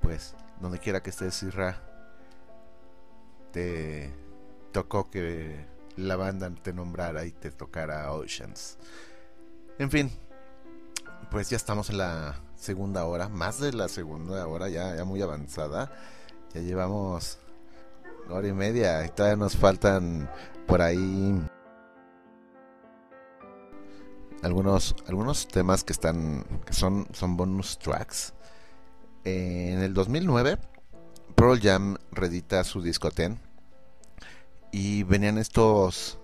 Pues, 0.00 0.34
donde 0.60 0.78
quiera 0.78 1.02
que 1.02 1.10
estés, 1.10 1.42
Isra, 1.42 1.80
te 3.52 4.12
tocó 4.72 5.10
que 5.10 5.66
la 5.96 6.16
banda 6.16 6.50
te 6.62 6.72
nombrara 6.72 7.24
y 7.24 7.32
te 7.32 7.50
tocara 7.50 8.10
Oceans. 8.12 8.78
En 9.78 9.90
fin, 9.90 10.10
pues 11.30 11.50
ya 11.50 11.56
estamos 11.56 11.90
en 11.90 11.98
la 11.98 12.40
segunda 12.56 13.04
hora, 13.04 13.28
más 13.28 13.60
de 13.60 13.72
la 13.72 13.88
segunda 13.88 14.46
hora, 14.46 14.68
ya, 14.68 14.96
ya 14.96 15.04
muy 15.04 15.22
avanzada. 15.22 15.92
Ya 16.54 16.60
llevamos 16.60 17.38
hora 18.30 18.48
y 18.48 18.52
media 18.52 19.04
y 19.04 19.10
todavía 19.10 19.36
nos 19.36 19.56
faltan 19.56 20.30
por 20.66 20.80
ahí 20.80 21.40
algunos 24.42 24.94
algunos 25.06 25.48
temas 25.48 25.84
que 25.84 25.92
están 25.92 26.44
que 26.66 26.72
son 26.72 27.06
son 27.12 27.36
bonus 27.36 27.78
tracks. 27.78 28.34
En 29.24 29.80
el 29.80 29.94
2009 29.94 30.58
Pearl 31.36 31.60
Jam 31.60 31.96
redita 32.10 32.64
su 32.64 32.82
disco 32.82 33.10
Ten 33.10 33.38
y 34.72 35.04
venían 35.04 35.38
estos 35.38 36.18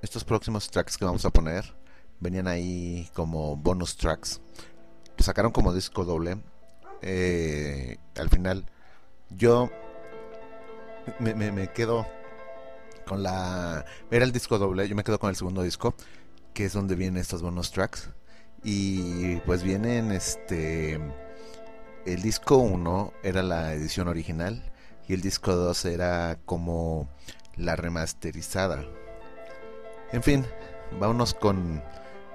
estos 0.00 0.24
próximos 0.24 0.70
tracks 0.70 0.96
que 0.96 1.04
vamos 1.04 1.24
a 1.24 1.30
poner 1.30 1.74
venían 2.20 2.46
ahí 2.46 3.10
como 3.14 3.56
bonus 3.56 3.96
tracks. 3.96 4.40
Lo 5.18 5.24
sacaron 5.24 5.52
como 5.52 5.74
disco 5.74 6.04
doble 6.04 6.38
Eh, 7.02 7.98
al 8.16 8.30
final 8.30 8.64
yo 9.30 9.70
me, 11.18 11.68
quedo 11.68 12.06
con 13.06 13.22
la 13.22 13.84
era 14.10 14.24
el 14.24 14.32
disco 14.32 14.58
doble 14.58 14.88
yo 14.88 14.94
me 14.94 15.02
quedo 15.02 15.18
con 15.18 15.30
el 15.30 15.36
segundo 15.36 15.62
disco 15.62 15.94
que 16.54 16.66
es 16.66 16.72
donde 16.72 16.94
vienen 16.94 17.20
estos 17.20 17.42
bonus 17.42 17.70
tracks. 17.70 18.10
Y 18.64 19.36
pues 19.40 19.62
vienen 19.62 20.12
este. 20.12 21.00
El 22.04 22.22
disco 22.22 22.56
1 22.56 23.12
era 23.22 23.42
la 23.42 23.74
edición 23.74 24.08
original 24.08 24.72
y 25.08 25.14
el 25.14 25.20
disco 25.20 25.54
2 25.54 25.84
era 25.86 26.38
como 26.44 27.08
la 27.56 27.76
remasterizada. 27.76 28.84
En 30.12 30.22
fin, 30.22 30.44
vámonos 30.98 31.32
con 31.34 31.82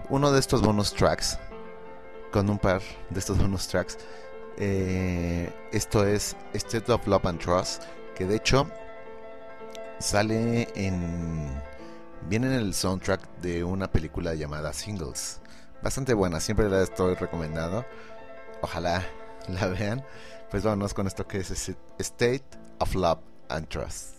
uno 0.09 0.31
de 0.31 0.39
estos 0.39 0.61
bonus 0.61 0.93
tracks. 0.93 1.37
Con 2.31 2.49
un 2.49 2.59
par 2.59 2.81
de 3.09 3.19
estos 3.19 3.37
bonus 3.37 3.67
tracks. 3.67 3.97
Eh, 4.57 5.51
esto 5.71 6.05
es 6.05 6.35
State 6.53 6.91
of 6.91 7.05
Love 7.07 7.25
and 7.25 7.39
Trust. 7.39 7.83
Que 8.17 8.25
de 8.25 8.37
hecho 8.37 8.67
sale 9.99 10.67
en 10.75 11.61
viene 12.27 12.47
en 12.47 12.53
el 12.53 12.73
soundtrack 12.73 13.21
de 13.41 13.63
una 13.63 13.91
película 13.91 14.33
llamada 14.33 14.73
Singles. 14.73 15.39
Bastante 15.83 16.15
buena, 16.15 16.39
siempre 16.39 16.67
la 16.67 16.81
estoy 16.81 17.13
recomendando. 17.13 17.85
Ojalá 18.61 19.05
la 19.47 19.67
vean. 19.67 20.03
Pues 20.49 20.63
vámonos 20.63 20.93
con 20.93 21.05
esto 21.05 21.27
que 21.27 21.39
es 21.39 21.51
State 21.99 22.45
of 22.79 22.95
love 22.95 23.19
and 23.49 23.67
trust 23.67 24.17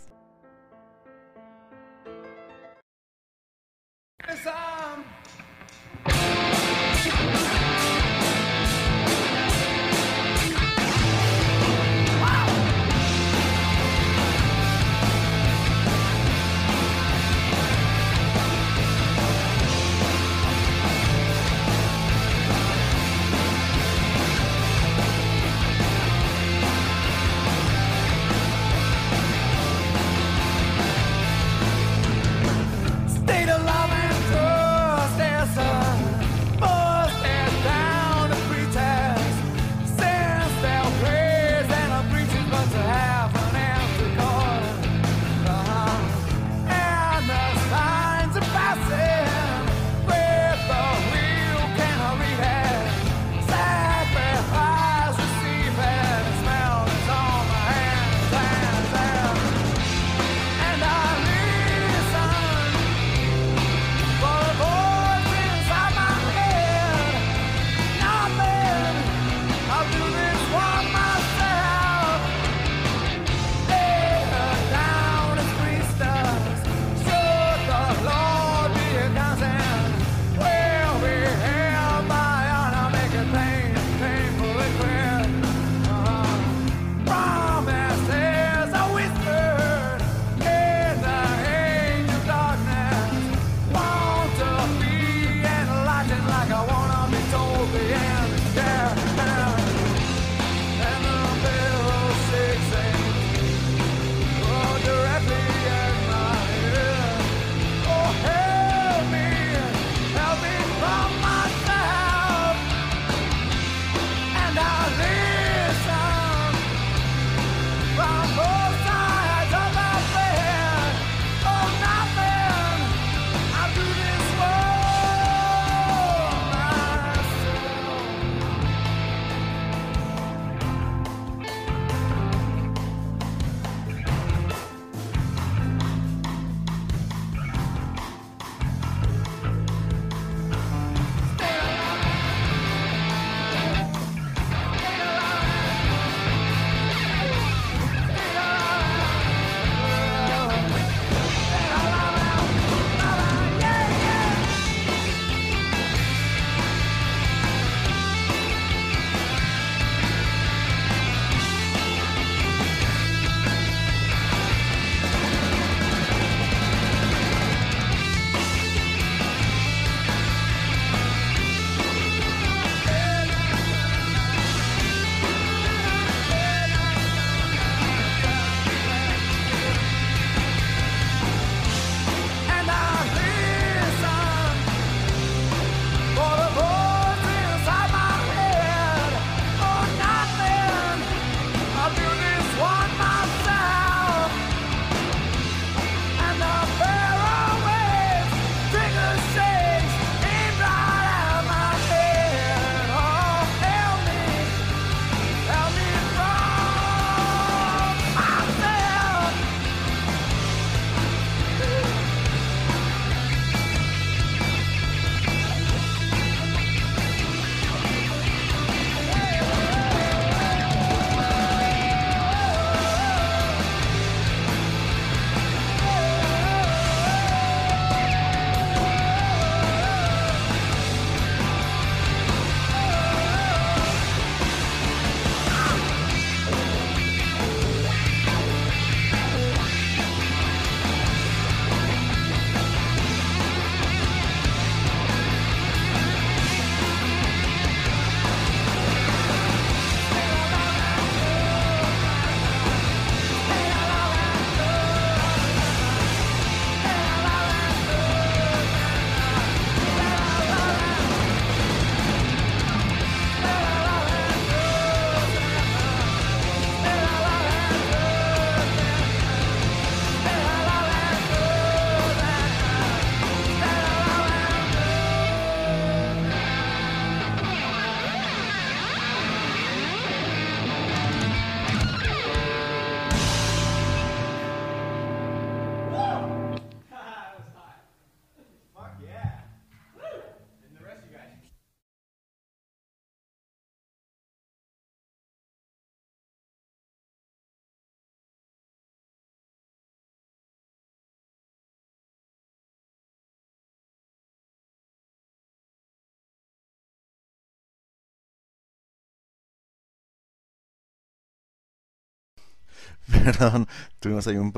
Perdón, 313.24 313.66
tuvimos 314.00 314.26
ahí 314.26 314.36
un, 314.36 314.52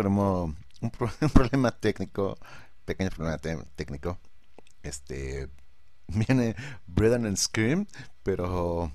un, 0.80 0.90
pro- 0.90 1.10
un 1.20 1.30
problema 1.30 1.70
técnico, 1.70 2.36
pequeño 2.84 3.10
problema 3.10 3.38
técnico. 3.38 4.18
Este 4.82 5.50
viene 6.08 6.56
Bread 6.86 7.14
and 7.14 7.36
Scream, 7.36 7.86
pero 8.22 8.92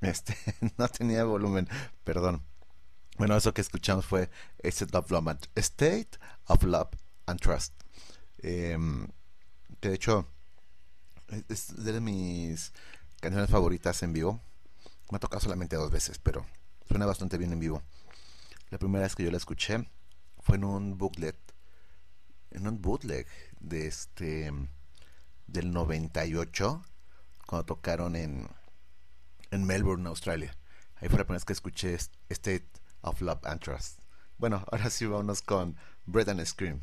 este 0.00 0.36
no 0.78 0.88
tenía 0.88 1.24
volumen, 1.24 1.68
perdón. 2.04 2.42
Bueno, 3.18 3.36
eso 3.36 3.54
que 3.54 3.62
escuchamos 3.62 4.06
fue 4.06 4.30
State 4.62 4.96
of 4.96 5.10
Love 5.10 5.28
and, 5.28 5.40
State 5.56 6.18
of 6.46 6.62
Love 6.64 6.90
and 7.26 7.40
Trust. 7.40 7.74
Em, 8.38 9.08
que 9.80 9.90
de 9.90 9.96
hecho 9.96 10.26
es 11.48 11.84
de 11.84 12.00
mis 12.00 12.72
canciones 13.20 13.50
favoritas 13.50 14.02
en 14.02 14.12
vivo. 14.12 14.40
Me 15.10 15.16
ha 15.16 15.20
tocado 15.20 15.40
solamente 15.40 15.76
dos 15.76 15.90
veces, 15.90 16.18
pero 16.18 16.46
suena 16.88 17.06
bastante 17.06 17.38
bien 17.38 17.52
en 17.52 17.60
vivo. 17.60 17.82
La 18.70 18.78
primera 18.78 19.04
vez 19.04 19.14
que 19.14 19.24
yo 19.24 19.30
la 19.30 19.36
escuché 19.36 19.88
fue 20.40 20.56
en 20.56 20.64
un 20.64 20.98
booklet, 20.98 21.36
en 22.50 22.66
un 22.66 22.80
bootleg 22.80 23.26
de 23.60 23.86
este 23.86 24.52
del 25.46 25.72
98 25.72 26.82
cuando 27.46 27.64
tocaron 27.64 28.16
en 28.16 28.48
en 29.50 29.64
Melbourne, 29.64 30.06
Australia. 30.08 30.56
Ahí 30.96 31.08
fue 31.08 31.18
la 31.18 31.24
primera 31.24 31.38
vez 31.38 31.44
que 31.44 31.52
escuché 31.52 31.94
State 32.28 32.68
of 33.02 33.20
Love 33.20 33.44
and 33.44 33.60
Trust. 33.60 33.98
Bueno, 34.38 34.64
ahora 34.70 34.90
sí 34.90 35.06
vámonos 35.06 35.42
con 35.42 35.76
Bread 36.06 36.28
and 36.28 36.44
Scream. 36.44 36.82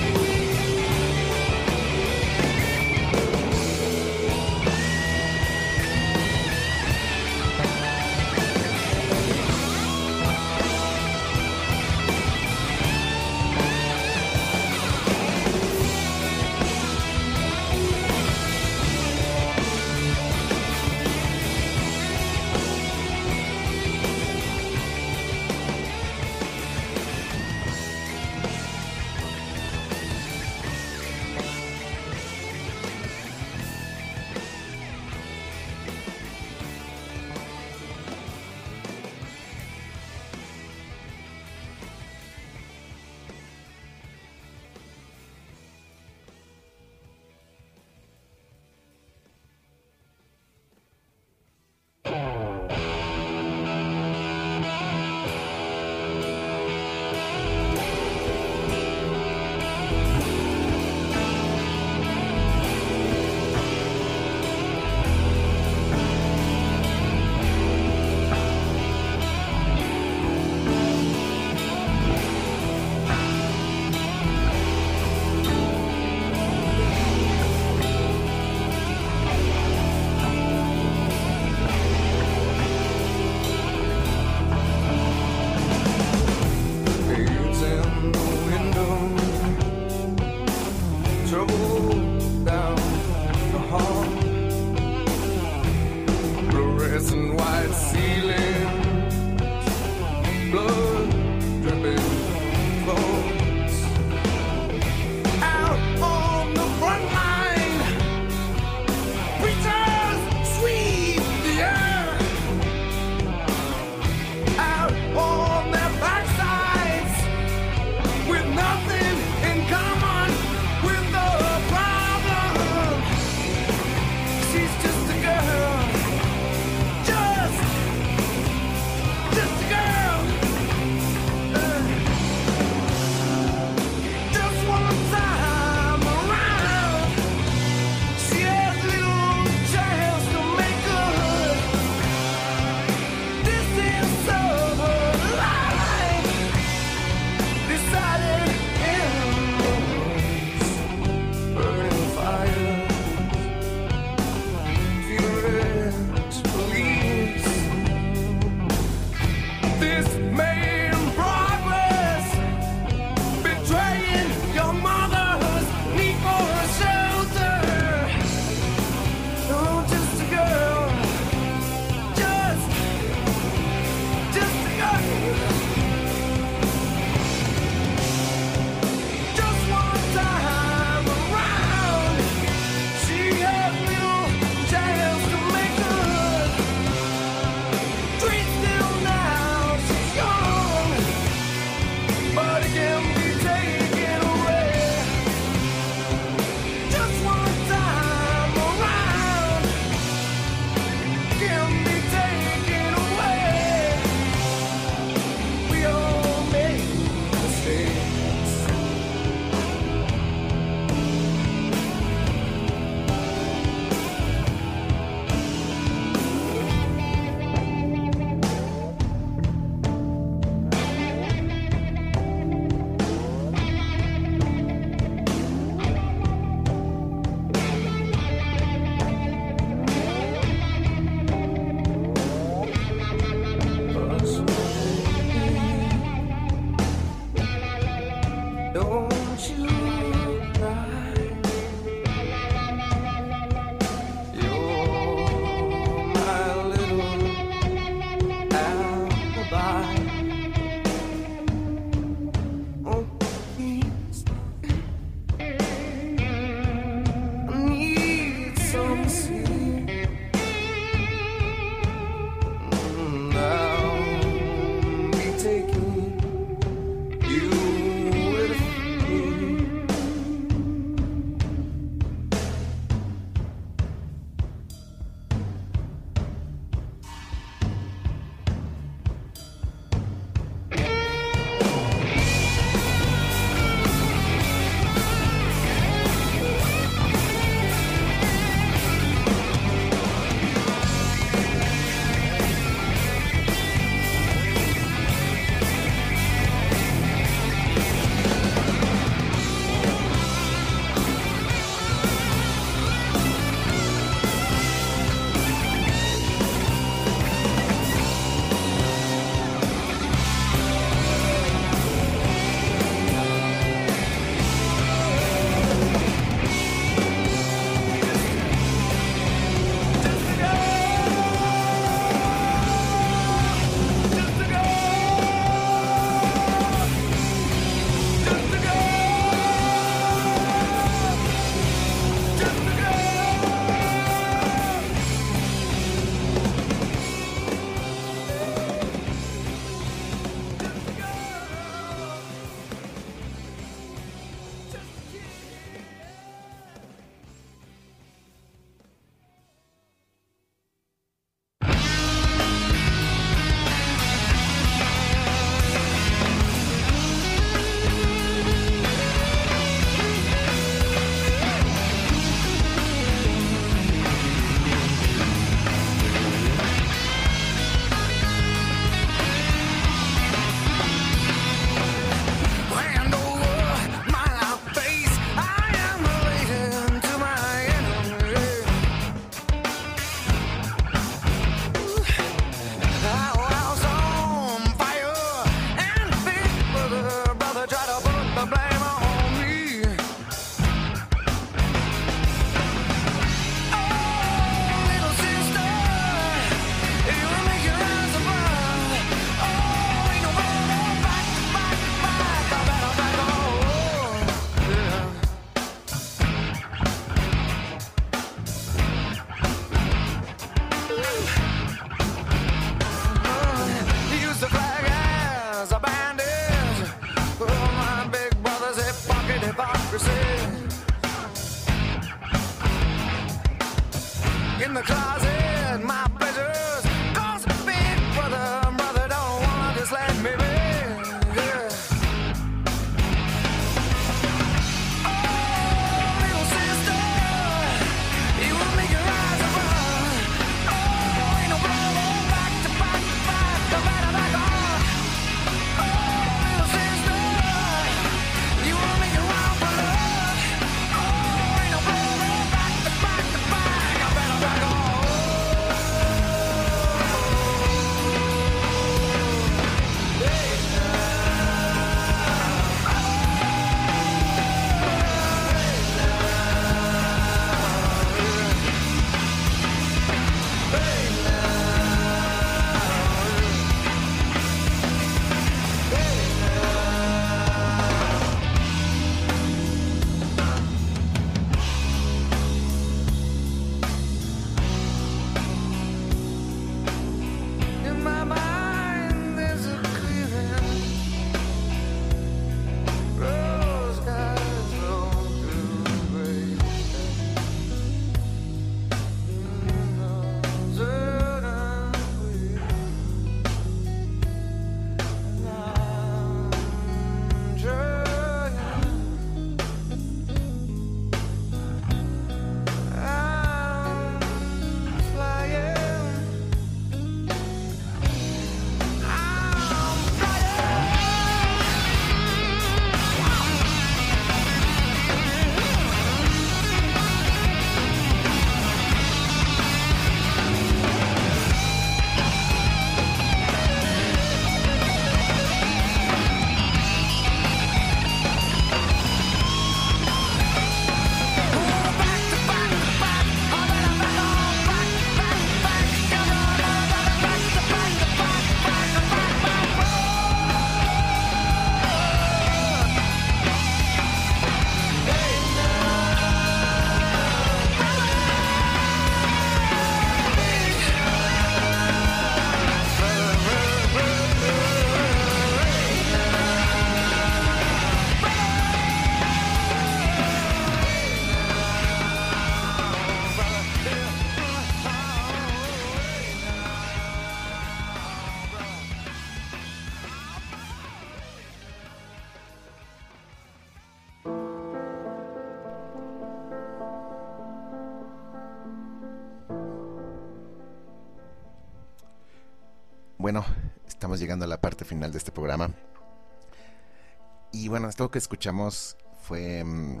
Y 597.52 597.68
bueno, 597.68 597.88
esto 597.88 598.10
que 598.10 598.18
escuchamos 598.18 598.96
fue 599.22 599.62
mm, 599.64 600.00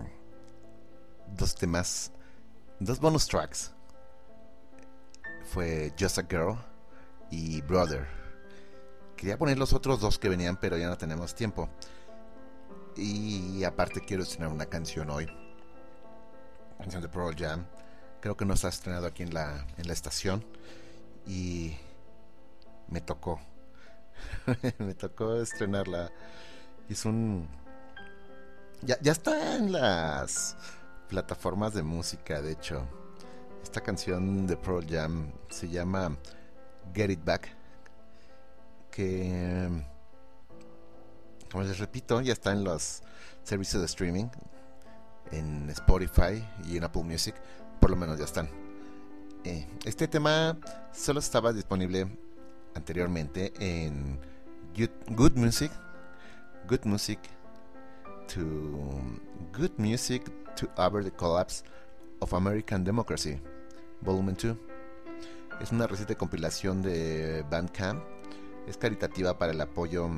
dos 1.36 1.54
temas, 1.54 2.12
dos 2.78 3.00
bonus 3.00 3.26
tracks. 3.26 3.72
Fue 5.52 5.92
Just 5.98 6.18
a 6.18 6.22
Girl 6.22 6.56
y 7.30 7.60
Brother. 7.62 8.06
Quería 9.16 9.36
poner 9.36 9.58
los 9.58 9.72
otros 9.72 10.00
dos 10.00 10.18
que 10.18 10.28
venían, 10.28 10.56
pero 10.56 10.78
ya 10.78 10.88
no 10.88 10.96
tenemos 10.96 11.34
tiempo. 11.34 11.68
Y 12.96 13.64
aparte 13.64 14.00
quiero 14.00 14.22
estrenar 14.22 14.52
una 14.52 14.66
canción 14.66 15.10
hoy. 15.10 15.26
Canción 16.78 17.02
de 17.02 17.08
Pearl 17.08 17.34
Jam. 17.36 17.66
Creo 18.20 18.36
que 18.36 18.44
no 18.44 18.54
está 18.54 18.68
estrenado 18.68 19.06
aquí 19.06 19.22
en 19.22 19.34
la, 19.34 19.66
en 19.76 19.86
la 19.86 19.92
estación. 19.92 20.44
Y 21.26 21.76
me 22.88 23.00
tocó. 23.00 23.40
me 24.78 24.94
tocó 24.94 25.36
estrenarla. 25.36 26.10
Es 26.88 27.04
un... 27.04 27.48
Ya, 28.82 28.98
ya 29.00 29.12
está 29.12 29.56
en 29.56 29.72
las 29.72 30.56
plataformas 31.08 31.74
de 31.74 31.82
música, 31.82 32.40
de 32.40 32.52
hecho. 32.52 32.86
Esta 33.62 33.80
canción 33.80 34.46
de 34.46 34.56
Pearl 34.56 34.86
Jam 34.88 35.30
se 35.50 35.68
llama 35.68 36.16
Get 36.94 37.10
It 37.10 37.24
Back. 37.24 37.48
Que, 38.90 39.68
como 41.50 41.64
les 41.64 41.78
repito, 41.78 42.20
ya 42.20 42.32
está 42.32 42.52
en 42.52 42.64
los 42.64 43.02
servicios 43.42 43.82
de 43.82 43.86
streaming. 43.86 44.26
En 45.30 45.68
Spotify 45.70 46.44
y 46.64 46.76
en 46.76 46.84
Apple 46.84 47.04
Music. 47.04 47.34
Por 47.80 47.90
lo 47.90 47.96
menos 47.96 48.18
ya 48.18 48.24
están. 48.24 48.48
Eh, 49.44 49.66
este 49.84 50.06
tema 50.08 50.58
solo 50.92 51.20
estaba 51.20 51.52
disponible 51.52 52.06
anteriormente 52.74 53.52
en 53.58 54.18
Good, 54.76 55.36
Music. 55.36 55.72
Good 56.68 56.84
Music 56.84 57.18
to 58.28 58.40
Good 59.52 59.72
Music 59.78 60.24
to 60.56 60.68
Over 60.76 61.02
the 61.02 61.10
Collapse 61.10 61.64
of 62.20 62.32
American 62.34 62.84
Democracy, 62.84 63.40
Volume 64.00 64.32
2. 64.32 64.56
Es 65.60 65.72
una 65.72 65.86
reciente 65.86 66.16
compilación 66.16 66.82
de 66.82 67.44
Bandcamp. 67.50 68.02
Es 68.66 68.76
caritativa 68.76 69.36
para 69.36 69.52
el 69.52 69.60
apoyo 69.60 70.10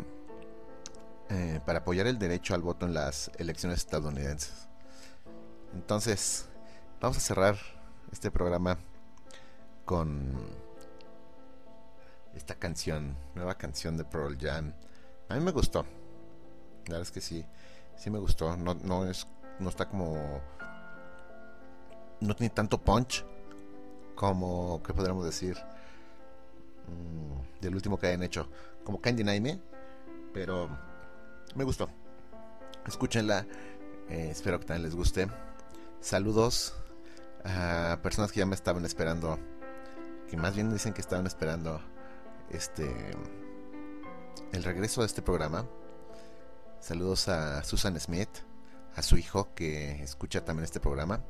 eh, 1.31 1.61
para 1.65 1.79
apoyar 1.79 2.07
el 2.07 2.19
derecho 2.19 2.55
al 2.55 2.61
voto 2.61 2.85
en 2.85 2.93
las 2.93 3.31
elecciones 3.39 3.79
estadounidenses. 3.79 4.69
Entonces, 5.73 6.47
vamos 7.01 7.17
a 7.17 7.21
cerrar 7.21 7.57
este 8.13 8.31
programa 8.31 8.77
con 9.87 10.37
esta 12.35 12.55
canción, 12.55 13.17
nueva 13.35 13.55
canción 13.57 13.97
de 13.97 14.05
Pearl 14.05 14.37
Jam. 14.39 14.73
A 15.29 15.35
mí 15.35 15.41
me 15.41 15.51
gustó. 15.51 15.83
La 16.87 16.95
verdad 16.95 17.03
es 17.03 17.11
que 17.11 17.21
sí, 17.21 17.45
sí 17.97 18.11
me 18.11 18.19
gustó. 18.19 18.57
No, 18.57 18.75
no 18.75 19.07
es, 19.07 19.27
no 19.59 19.69
está 19.69 19.89
como, 19.89 20.41
no 22.21 22.35
tiene 22.35 22.55
tanto 22.55 22.79
punch 22.79 23.25
como, 24.15 24.83
¿qué 24.83 24.93
podríamos 24.93 25.25
decir? 25.25 25.57
Mm, 26.87 27.61
del 27.61 27.75
último 27.75 27.99
que 27.99 28.09
hayan 28.09 28.23
hecho, 28.23 28.49
como 28.85 29.01
Candy 29.01 29.25
Naime, 29.25 29.61
pero 30.33 30.69
me 31.55 31.65
gustó. 31.65 31.89
Escúchenla, 32.87 33.47
eh, 34.09 34.29
espero 34.31 34.59
que 34.59 34.67
también 34.67 34.85
les 34.85 34.95
guste. 34.95 35.29
Saludos 36.01 36.75
a 37.45 37.99
personas 38.03 38.33
que 38.33 38.41
ya 38.41 38.47
me 38.47 38.55
estaban 38.55 38.85
esperando, 38.85 39.39
que 40.29 40.37
más 40.37 40.55
bien 40.55 40.73
dicen 40.73 40.93
que 40.93 41.01
estaban 41.01 41.27
esperando 41.27 41.81
este 42.51 42.91
el 44.53 44.65
regreso 44.65 45.01
de 45.01 45.07
este 45.07 45.23
programa. 45.23 45.67
Saludos 46.81 47.29
a 47.29 47.63
Susan 47.65 47.99
Smith, 47.99 48.29
a 48.97 49.03
su 49.03 49.17
hijo 49.17 49.55
que 49.55 50.03
escucha 50.03 50.45
también 50.45 50.65
este 50.65 50.81
programa. 50.81 51.23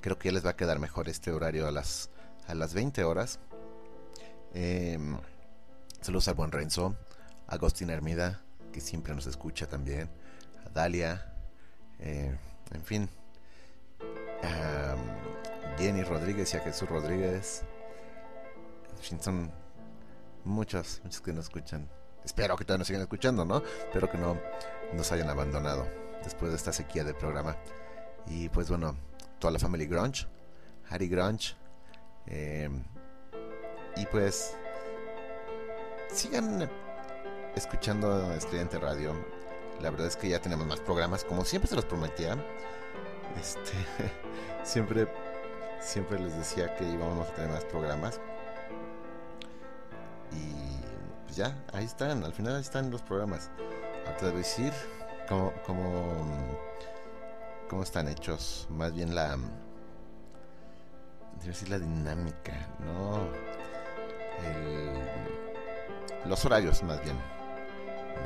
Creo 0.00 0.18
que 0.18 0.28
ya 0.28 0.32
les 0.32 0.44
va 0.44 0.50
a 0.50 0.56
quedar 0.56 0.78
mejor 0.78 1.08
este 1.08 1.30
horario 1.32 1.66
a 1.66 1.70
las 1.70 2.10
a 2.46 2.54
las 2.54 2.74
20 2.74 3.04
horas. 3.04 3.38
Em, 4.54 5.18
saludos 6.00 6.28
al 6.28 6.34
buen 6.34 6.52
Renzo, 6.52 6.96
a 7.46 7.58
Hermida, 7.92 8.42
que 8.72 8.80
siempre 8.80 9.14
nos 9.14 9.26
escucha 9.26 9.66
también, 9.68 10.08
a 10.64 10.70
Dalia, 10.70 11.34
eh, 11.98 12.36
en 12.72 12.82
fin, 12.82 13.08
a 14.42 14.96
Jenny 15.78 16.02
Rodríguez 16.02 16.54
y 16.54 16.56
a 16.56 16.60
Jesús 16.60 16.88
Rodríguez. 16.88 17.64
En 19.10 19.65
muchos, 20.46 21.00
muchos 21.04 21.20
que 21.20 21.32
nos 21.32 21.46
escuchan. 21.46 21.88
Espero 22.24 22.56
que 22.56 22.64
todavía 22.64 22.78
nos 22.78 22.86
sigan 22.88 23.02
escuchando, 23.02 23.44
¿no? 23.44 23.58
Espero 23.58 24.10
que 24.10 24.18
no 24.18 24.38
nos 24.94 25.12
hayan 25.12 25.28
abandonado 25.28 25.86
después 26.24 26.50
de 26.50 26.56
esta 26.56 26.72
sequía 26.72 27.04
del 27.04 27.14
programa. 27.14 27.56
Y 28.26 28.48
pues 28.48 28.68
bueno, 28.68 28.96
toda 29.38 29.52
la 29.52 29.58
familia 29.58 29.86
Grunge, 29.86 30.26
Harry 30.90 31.08
Grunge. 31.08 31.54
eh, 32.26 32.68
y 33.96 34.04
pues 34.06 34.54
sigan 36.12 36.68
escuchando 37.54 38.32
Estudiante 38.34 38.78
Radio. 38.78 39.14
La 39.80 39.90
verdad 39.90 40.06
es 40.06 40.16
que 40.16 40.28
ya 40.28 40.40
tenemos 40.40 40.66
más 40.66 40.80
programas, 40.80 41.24
como 41.24 41.44
siempre 41.44 41.68
se 41.68 41.76
los 41.76 41.84
prometía. 41.84 42.36
Este, 43.40 43.72
siempre, 44.64 45.08
siempre 45.80 46.18
les 46.18 46.36
decía 46.36 46.74
que 46.76 46.84
íbamos 46.84 47.28
a 47.28 47.34
tener 47.34 47.50
más 47.50 47.64
programas. 47.64 48.20
Y 50.32 51.24
pues 51.24 51.36
ya, 51.36 51.56
ahí 51.72 51.84
están, 51.84 52.24
al 52.24 52.32
final 52.32 52.56
ahí 52.56 52.62
están 52.62 52.90
los 52.90 53.02
programas. 53.02 53.50
Ahora 54.06 54.16
te 54.18 54.24
voy 54.26 54.34
a 54.34 54.38
decir 54.38 54.72
cómo, 55.28 55.52
cómo, 55.66 56.24
cómo 57.68 57.82
están 57.82 58.08
hechos, 58.08 58.66
más 58.70 58.92
bien 58.92 59.14
la, 59.14 59.30
debo 59.36 59.46
decir 61.46 61.68
la 61.68 61.78
dinámica, 61.78 62.52
¿no? 62.80 63.20
El- 64.44 66.28
los 66.28 66.44
horarios 66.44 66.82
más 66.82 67.00
bien, 67.04 67.16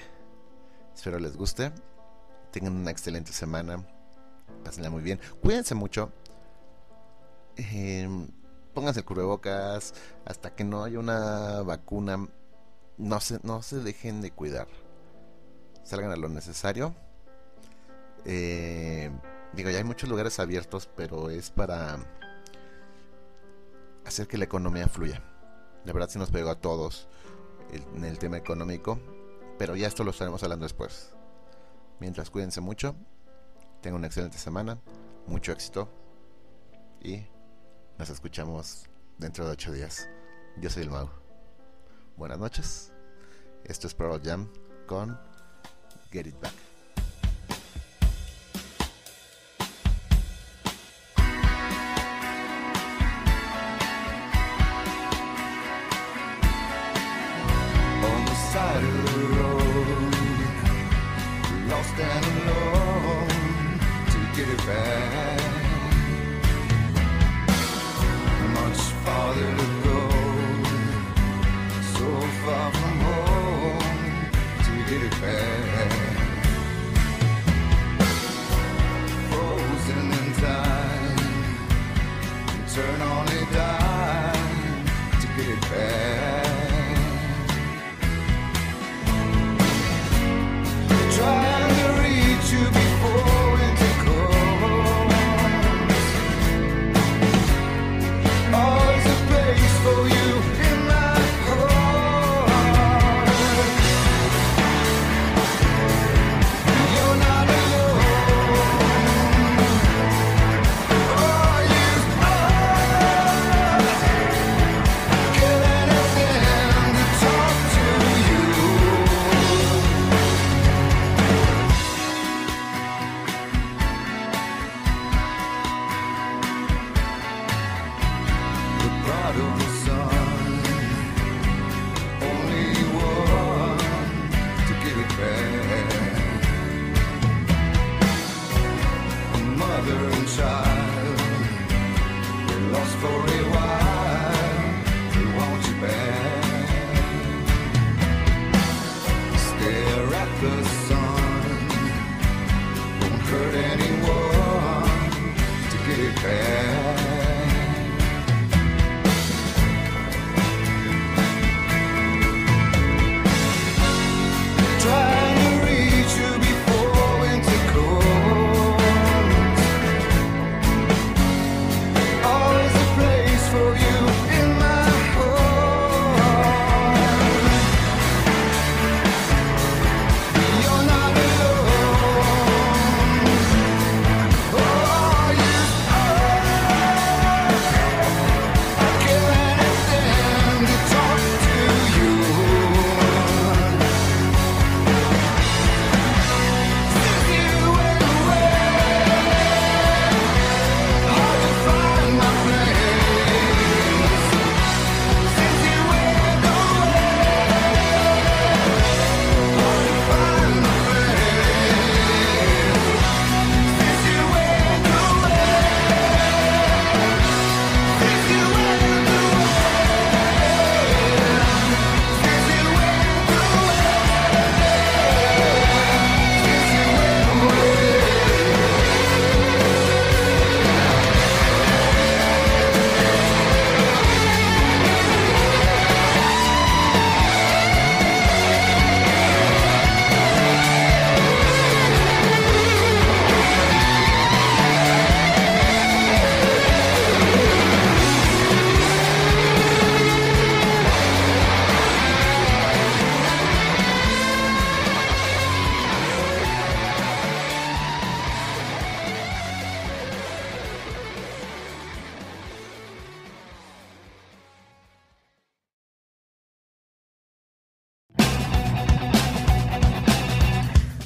Espero 0.94 1.18
les 1.18 1.36
guste. 1.36 1.72
Tengan 2.50 2.76
una 2.76 2.90
excelente 2.90 3.32
semana. 3.32 3.84
Pásenla 4.64 4.90
muy 4.90 5.02
bien. 5.02 5.20
Cuídense 5.42 5.74
mucho. 5.74 6.10
Eh, 7.56 8.08
pónganse 8.72 9.00
el 9.00 9.06
cubrebocas. 9.06 9.94
Hasta 10.24 10.54
que 10.54 10.64
no 10.64 10.84
haya 10.84 10.98
una 10.98 11.62
vacuna. 11.62 12.28
No 12.96 13.20
se, 13.20 13.40
no 13.42 13.62
se 13.62 13.78
dejen 13.78 14.20
de 14.20 14.30
cuidar. 14.30 14.68
Salgan 15.82 16.12
a 16.12 16.16
lo 16.16 16.28
necesario. 16.28 16.94
Eh, 18.24 19.10
digo, 19.54 19.70
ya 19.70 19.78
hay 19.78 19.84
muchos 19.84 20.08
lugares 20.08 20.38
abiertos, 20.40 20.88
pero 20.96 21.30
es 21.30 21.50
para 21.50 21.98
hacer 24.04 24.26
que 24.26 24.38
la 24.38 24.44
economía 24.44 24.88
fluya. 24.88 25.22
La 25.84 25.92
verdad 25.92 26.08
sí 26.08 26.18
nos 26.18 26.30
pegó 26.30 26.50
a 26.50 26.60
todos 26.60 27.08
en 27.72 28.04
el 28.04 28.18
tema 28.18 28.36
económico, 28.36 28.98
pero 29.58 29.76
ya 29.76 29.86
esto 29.86 30.04
lo 30.04 30.10
estaremos 30.10 30.42
hablando 30.42 30.64
después. 30.64 31.14
Mientras 32.00 32.30
cuídense 32.30 32.60
mucho, 32.60 32.94
tengan 33.80 33.98
una 33.98 34.06
excelente 34.06 34.38
semana, 34.38 34.78
mucho 35.26 35.52
éxito 35.52 35.88
y 37.00 37.26
nos 37.98 38.10
escuchamos 38.10 38.86
dentro 39.18 39.46
de 39.46 39.52
ocho 39.52 39.72
días. 39.72 40.08
Yo 40.56 40.70
soy 40.70 40.84
el 40.84 40.90
Mau. 40.90 41.08
Buenas 42.16 42.38
noches. 42.38 42.92
Esto 43.64 43.86
es 43.86 43.94
Pearl 43.94 44.20
Jam 44.22 44.48
con 44.86 45.18
Get 46.10 46.26
It 46.26 46.40
Back. 46.40 46.73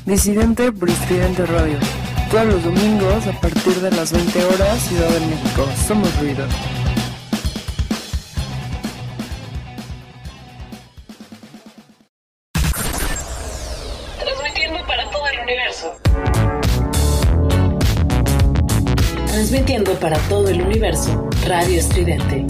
Disidente 0.08 0.72
por 0.72 0.88
Estridente 0.88 1.44
Radio. 1.44 1.78
Todos 2.30 2.46
los 2.46 2.64
domingos 2.64 3.26
a 3.26 3.40
partir 3.42 3.74
de 3.74 3.90
las 3.90 4.10
20 4.10 4.42
horas, 4.42 4.80
Ciudad 4.80 5.06
de 5.06 5.20
México. 5.20 5.68
Somos 5.86 6.18
ruido. 6.18 6.46
Transmitiendo 14.18 14.86
para 14.86 15.10
todo 15.10 15.26
el 15.26 15.40
universo. 15.40 15.96
Transmitiendo 19.26 19.92
para 20.00 20.16
todo 20.20 20.48
el 20.48 20.62
universo, 20.62 21.28
Radio 21.46 21.78
Estridente. 21.78 22.46